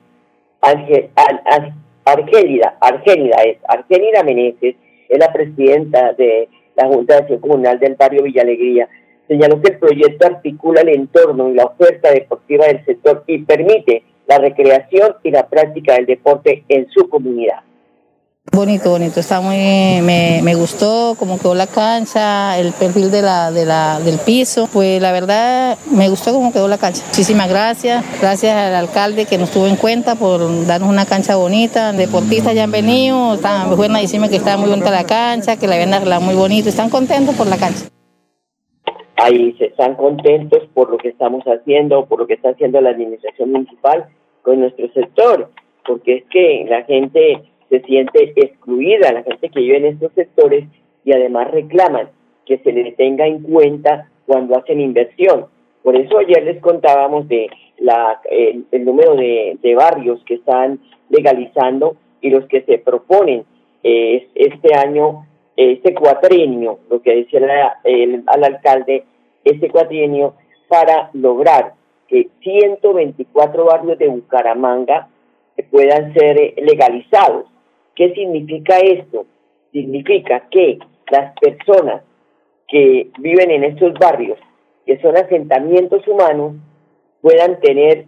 Argélida, 0.62 1.10
Argélida 2.79 3.36
es, 3.43 3.58
Argélida 3.67 4.23
Meneses 4.23 4.77
es 5.10 5.20
la 5.20 5.32
presidenta 5.32 6.13
de 6.13 6.50
la 6.76 6.88
Junta 6.88 7.16
de 7.16 7.20
Acción 7.22 7.39
Comunal 7.39 7.80
del 7.80 7.96
barrio 7.96 8.24
Villalegría. 8.24 8.88
Señaló 9.28 9.62
que 9.62 9.74
el 9.74 9.80
proyecto 9.80 10.28
articula 10.28 10.82
el 10.82 10.89
entorno 10.89 11.50
y 11.50 11.54
la 11.54 11.66
oferta 11.66 12.12
deportiva 12.12 12.68
del 12.68 12.84
sector 12.86 13.24
y 13.28 13.39
permite 13.39 14.04
la 14.28 14.38
recreación 14.38 15.16
y 15.24 15.32
la 15.32 15.48
práctica 15.48 15.94
del 15.94 16.06
deporte 16.06 16.63
en 16.68 16.89
su 16.89 17.08
comunidad. 17.10 17.62
Bonito, 18.51 18.89
bonito, 18.89 19.21
está 19.21 19.39
muy, 19.39 19.56
me, 19.56 20.41
me, 20.43 20.53
gustó 20.53 21.15
cómo 21.17 21.39
quedó 21.39 21.56
la 21.56 21.65
cancha, 21.65 22.60
el 22.60 22.73
perfil 22.73 23.10
de 23.10 23.21
la, 23.21 23.51
de 23.51 23.65
la, 23.65 24.01
del 24.01 24.19
piso, 24.19 24.67
pues 24.71 25.01
la 25.01 25.13
verdad 25.13 25.77
me 25.89 26.10
gustó 26.10 26.34
cómo 26.34 26.51
quedó 26.51 26.67
la 26.67 26.77
cancha. 26.77 27.06
Muchísimas 27.08 27.49
gracias, 27.49 28.03
gracias 28.19 28.53
al 28.53 28.75
alcalde 28.75 29.25
que 29.25 29.38
nos 29.38 29.49
tuvo 29.49 29.67
en 29.67 29.77
cuenta 29.77 30.15
por 30.15 30.41
darnos 30.67 30.89
una 30.89 31.06
cancha 31.06 31.38
bonita, 31.38 31.93
deportistas 31.93 32.53
ya 32.53 32.65
han 32.65 32.71
venido, 32.71 33.36
están, 33.36 33.75
buenas 33.77 34.01
decirme 34.01 34.29
que 34.29 34.36
está 34.36 34.58
muy 34.58 34.69
bonita 34.69 34.91
la 34.91 35.06
cancha, 35.06 35.58
que 35.58 35.65
la 35.65 35.75
habían 35.75 35.93
arreglado 35.93 36.21
muy 36.21 36.36
bonito, 36.36 36.67
están 36.67 36.89
contentos 36.89 37.36
por 37.36 37.47
la 37.47 37.56
cancha. 37.56 37.86
Ahí 39.15 39.56
se 39.58 39.67
están 39.67 39.95
contentos 39.95 40.67
por 40.73 40.91
lo 40.91 40.97
que 40.97 41.08
estamos 41.08 41.45
haciendo, 41.45 42.06
por 42.08 42.19
lo 42.19 42.27
que 42.27 42.34
está 42.34 42.49
haciendo 42.49 42.82
la 42.82 42.89
administración 42.89 43.53
municipal 43.53 44.10
con 44.41 44.60
nuestro 44.60 44.91
sector, 44.91 45.49
porque 45.86 46.17
es 46.17 46.23
que 46.29 46.65
la 46.67 46.84
gente 46.84 47.53
se 47.74 47.82
siente 47.88 48.34
excluida, 48.36 49.12
la 49.12 49.24
gente 49.24 49.50
que 49.50 49.60
vive 49.60 49.78
en 49.78 49.86
estos 49.86 50.14
sectores 50.14 50.66
y 51.04 51.12
además 51.12 51.50
reclaman 51.50 52.10
que 52.46 52.60
se 52.60 52.72
les 52.72 52.96
tenga 52.96 53.26
en 53.26 53.42
cuenta 53.42 54.12
cuando 54.28 54.56
hacen 54.56 54.80
inversión. 54.80 55.48
Por 55.82 55.96
eso 55.96 56.20
ayer 56.20 56.44
les 56.44 56.62
contábamos 56.62 57.28
de 57.28 57.50
la, 57.80 58.22
el, 58.30 58.86
número 58.86 59.16
de, 59.16 59.76
barrios 59.76 60.24
que 60.26 60.36
están 60.36 60.82
legalizando 61.10 61.96
y 62.22 62.30
los 62.30 62.46
que 62.46 62.62
se 62.62 62.78
proponen 62.78 63.44
eh, 63.82 64.28
este 64.36 64.76
año, 64.76 65.26
este 65.58 65.96
cuatrienio, 65.96 66.78
lo 66.92 67.02
que 67.02 67.16
decía 67.16 67.80
el, 67.84 68.22
al 68.28 68.44
alcalde, 68.44 69.04
este 69.44 69.70
cuatrienio 69.70 70.36
para 70.68 71.10
lograr 71.14 71.74
que 72.08 72.30
124 72.44 73.66
barrios 73.66 73.98
de 73.98 74.10
Bucaramanga 74.10 75.08
puedan 75.72 76.14
ser 76.14 76.54
legalizados. 76.58 77.46
¿Qué 77.95 78.13
significa 78.13 78.77
esto? 78.79 79.25
Significa 79.71 80.47
que 80.49 80.79
las 81.12 81.34
personas 81.39 82.03
que 82.67 83.10
viven 83.19 83.51
en 83.51 83.63
estos 83.65 83.93
barrios, 83.93 84.39
que 84.86 84.99
son 84.99 85.15
asentamientos 85.15 86.08
humanos, 86.08 86.56
puedan 87.21 87.60
tener 87.60 88.06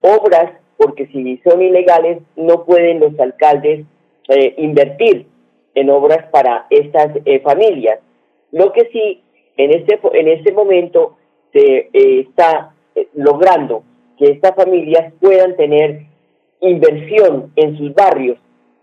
obras, 0.00 0.52
porque 0.76 1.06
si 1.08 1.38
son 1.38 1.60
ilegales, 1.60 2.18
no 2.36 2.64
pueden 2.64 3.00
los 3.00 3.18
alcaldes 3.20 3.84
eh, 4.28 4.54
invertir 4.58 5.26
en 5.74 5.90
obras 5.90 6.26
para 6.30 6.66
estas 6.70 7.10
eh, 7.24 7.40
familias. 7.40 8.00
Lo 8.52 8.72
que 8.72 8.88
sí, 8.90 9.22
en 9.56 9.72
este, 9.72 10.00
en 10.14 10.28
este 10.28 10.52
momento 10.52 11.16
se 11.52 11.90
eh, 11.92 12.20
está 12.20 12.74
logrando 13.14 13.82
que 14.18 14.30
estas 14.32 14.54
familias 14.54 15.12
puedan 15.20 15.56
tener 15.56 16.02
inversión 16.60 17.52
en 17.54 17.76
sus 17.76 17.94
barrios 17.94 18.38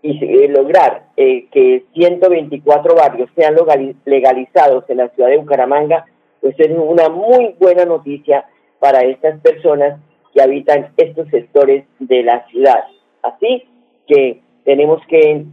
y 0.06 0.24
eh, 0.24 0.48
lograr 0.48 1.06
eh, 1.16 1.48
que 1.50 1.84
124 1.94 2.94
barrios 2.94 3.28
sean 3.34 3.56
legalizados 4.04 4.84
en 4.88 4.98
la 4.98 5.08
ciudad 5.08 5.30
de 5.30 5.38
Bucaramanga, 5.38 6.06
pues 6.40 6.54
es 6.58 6.70
una 6.70 7.08
muy 7.08 7.56
buena 7.58 7.84
noticia 7.84 8.46
para 8.78 9.00
estas 9.00 9.40
personas 9.40 9.98
que 10.32 10.40
habitan 10.40 10.92
estos 10.96 11.28
sectores 11.28 11.84
de 11.98 12.22
la 12.22 12.46
ciudad. 12.46 12.84
Así 13.22 13.64
que 14.06 14.42
tenemos 14.64 15.00
que 15.08 15.44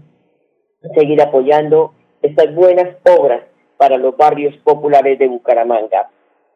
seguir 0.93 1.21
apoyando 1.21 1.93
estas 2.21 2.53
buenas 2.53 2.95
obras 3.19 3.43
para 3.77 3.97
los 3.97 4.15
barrios 4.15 4.55
populares 4.57 5.17
de 5.17 5.27
Bucaramanga. 5.27 6.09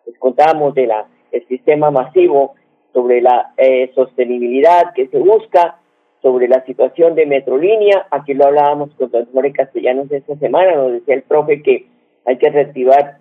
Les 0.05 0.17
contábamos 0.19 0.75
de 0.75 0.87
la, 0.87 1.07
el 1.31 1.47
sistema 1.47 1.89
masivo 1.89 2.53
sobre 2.93 3.21
la 3.21 3.53
eh, 3.57 3.91
sostenibilidad 3.95 4.93
que 4.93 5.07
se 5.07 5.17
busca, 5.17 5.79
sobre 6.21 6.47
la 6.47 6.63
situación 6.65 7.15
de 7.15 7.25
Metrolínea. 7.25 8.07
Aquí 8.11 8.33
lo 8.33 8.45
hablábamos 8.45 8.89
con 8.95 9.11
Don 9.11 9.27
More 9.33 9.51
Castellanos 9.51 10.11
esta 10.11 10.35
semana, 10.37 10.75
nos 10.75 10.93
decía 10.93 11.15
el 11.15 11.23
profe 11.23 11.61
que 11.61 11.85
hay 12.25 12.37
que 12.37 12.49
reactivar 12.49 13.17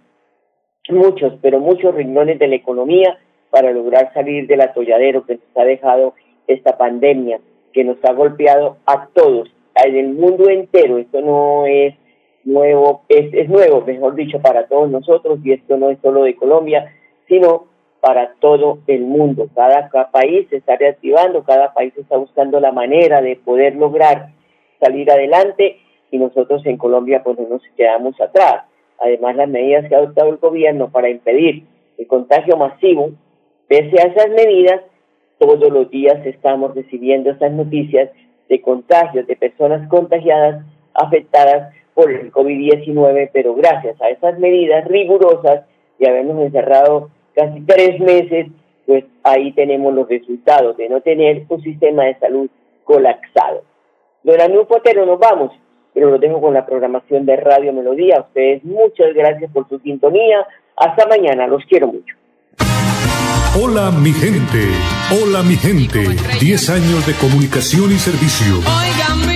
muchos, 0.88 1.34
pero 1.42 1.60
muchos 1.60 1.94
riñones 1.94 2.38
de 2.38 2.48
la 2.48 2.56
economía 2.56 3.18
para 3.50 3.72
lograr 3.72 4.12
salir 4.12 4.46
del 4.46 4.60
atolladero 4.60 5.24
que 5.24 5.34
nos 5.34 5.56
ha 5.56 5.64
dejado 5.64 6.14
esta 6.46 6.76
pandemia, 6.76 7.40
que 7.72 7.84
nos 7.84 7.96
ha 8.04 8.12
golpeado 8.12 8.78
a 8.86 9.08
todos, 9.12 9.50
en 9.84 9.96
el 9.96 10.08
mundo 10.08 10.48
entero. 10.48 10.98
Esto 10.98 11.20
no 11.20 11.66
es 11.66 11.94
nuevo, 12.44 13.02
es, 13.08 13.32
es 13.34 13.48
nuevo, 13.48 13.82
mejor 13.82 14.14
dicho, 14.14 14.40
para 14.40 14.66
todos 14.66 14.90
nosotros, 14.90 15.38
y 15.44 15.52
esto 15.52 15.76
no 15.76 15.90
es 15.90 15.98
solo 16.00 16.22
de 16.22 16.36
Colombia, 16.36 16.92
sino 17.28 17.66
para 18.00 18.34
todo 18.40 18.78
el 18.86 19.02
mundo. 19.02 19.48
Cada, 19.54 19.88
país 20.10 20.46
se 20.50 20.56
está 20.56 20.76
reactivando, 20.76 21.42
cada 21.44 21.72
país 21.72 21.92
está 21.96 22.16
buscando 22.16 22.60
la 22.60 22.72
manera 22.72 23.20
de 23.20 23.36
poder 23.36 23.76
lograr 23.76 24.28
salir 24.80 25.10
adelante 25.10 25.78
y 26.10 26.18
nosotros 26.18 26.64
en 26.66 26.76
Colombia 26.76 27.22
pues 27.24 27.38
no 27.38 27.48
nos 27.48 27.62
quedamos 27.76 28.20
atrás. 28.20 28.64
Además, 28.98 29.36
las 29.36 29.48
medidas 29.48 29.88
que 29.88 29.94
ha 29.94 29.98
adoptado 29.98 30.30
el 30.30 30.36
gobierno 30.36 30.90
para 30.90 31.10
impedir 31.10 31.64
el 31.98 32.06
contagio 32.06 32.56
masivo, 32.56 33.10
pese 33.68 34.00
a 34.00 34.06
esas 34.06 34.30
medidas, 34.30 34.80
todos 35.38 35.70
los 35.70 35.90
días 35.90 36.24
estamos 36.24 36.74
recibiendo 36.74 37.30
esas 37.30 37.52
noticias 37.52 38.10
de 38.48 38.60
contagios, 38.62 39.26
de 39.26 39.36
personas 39.36 39.86
contagiadas, 39.88 40.64
afectadas 40.94 41.74
por 41.94 42.10
el 42.10 42.32
COVID-19, 42.32 43.30
pero 43.32 43.54
gracias 43.54 44.00
a 44.00 44.08
esas 44.10 44.38
medidas 44.38 44.86
rigurosas 44.86 45.64
y 45.98 46.06
habernos 46.06 46.40
encerrado 46.42 47.10
casi 47.36 47.60
tres 47.60 48.00
meses, 48.00 48.46
pues 48.86 49.04
ahí 49.22 49.52
tenemos 49.52 49.94
los 49.94 50.08
resultados 50.08 50.76
de 50.76 50.88
no 50.88 51.00
tener 51.02 51.44
un 51.48 51.62
sistema 51.62 52.04
de 52.04 52.18
salud 52.18 52.48
colapsado. 52.84 53.62
Don 54.22 54.40
Anú 54.40 54.66
Potero, 54.66 55.04
nos 55.06 55.20
vamos, 55.20 55.52
pero 55.92 56.10
lo 56.10 56.18
tengo 56.18 56.40
con 56.40 56.54
la 56.54 56.66
programación 56.66 57.26
de 57.26 57.36
Radio 57.36 57.72
Melodía. 57.72 58.16
A 58.16 58.20
ustedes 58.22 58.64
muchas 58.64 59.14
gracias 59.14 59.50
por 59.52 59.68
su 59.68 59.78
sintonía. 59.80 60.46
Hasta 60.76 61.06
mañana, 61.06 61.46
los 61.46 61.62
quiero 61.66 61.88
mucho. 61.88 62.16
Hola 63.62 63.90
mi 63.90 64.12
gente, 64.12 64.68
hola 65.22 65.42
mi 65.42 65.56
gente, 65.56 66.00
10 66.40 66.70
años 66.70 67.06
de 67.06 67.14
comunicación 67.14 67.90
y 67.90 67.98
servicio. 67.98 69.35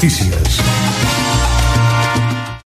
noticias. 0.01 1.20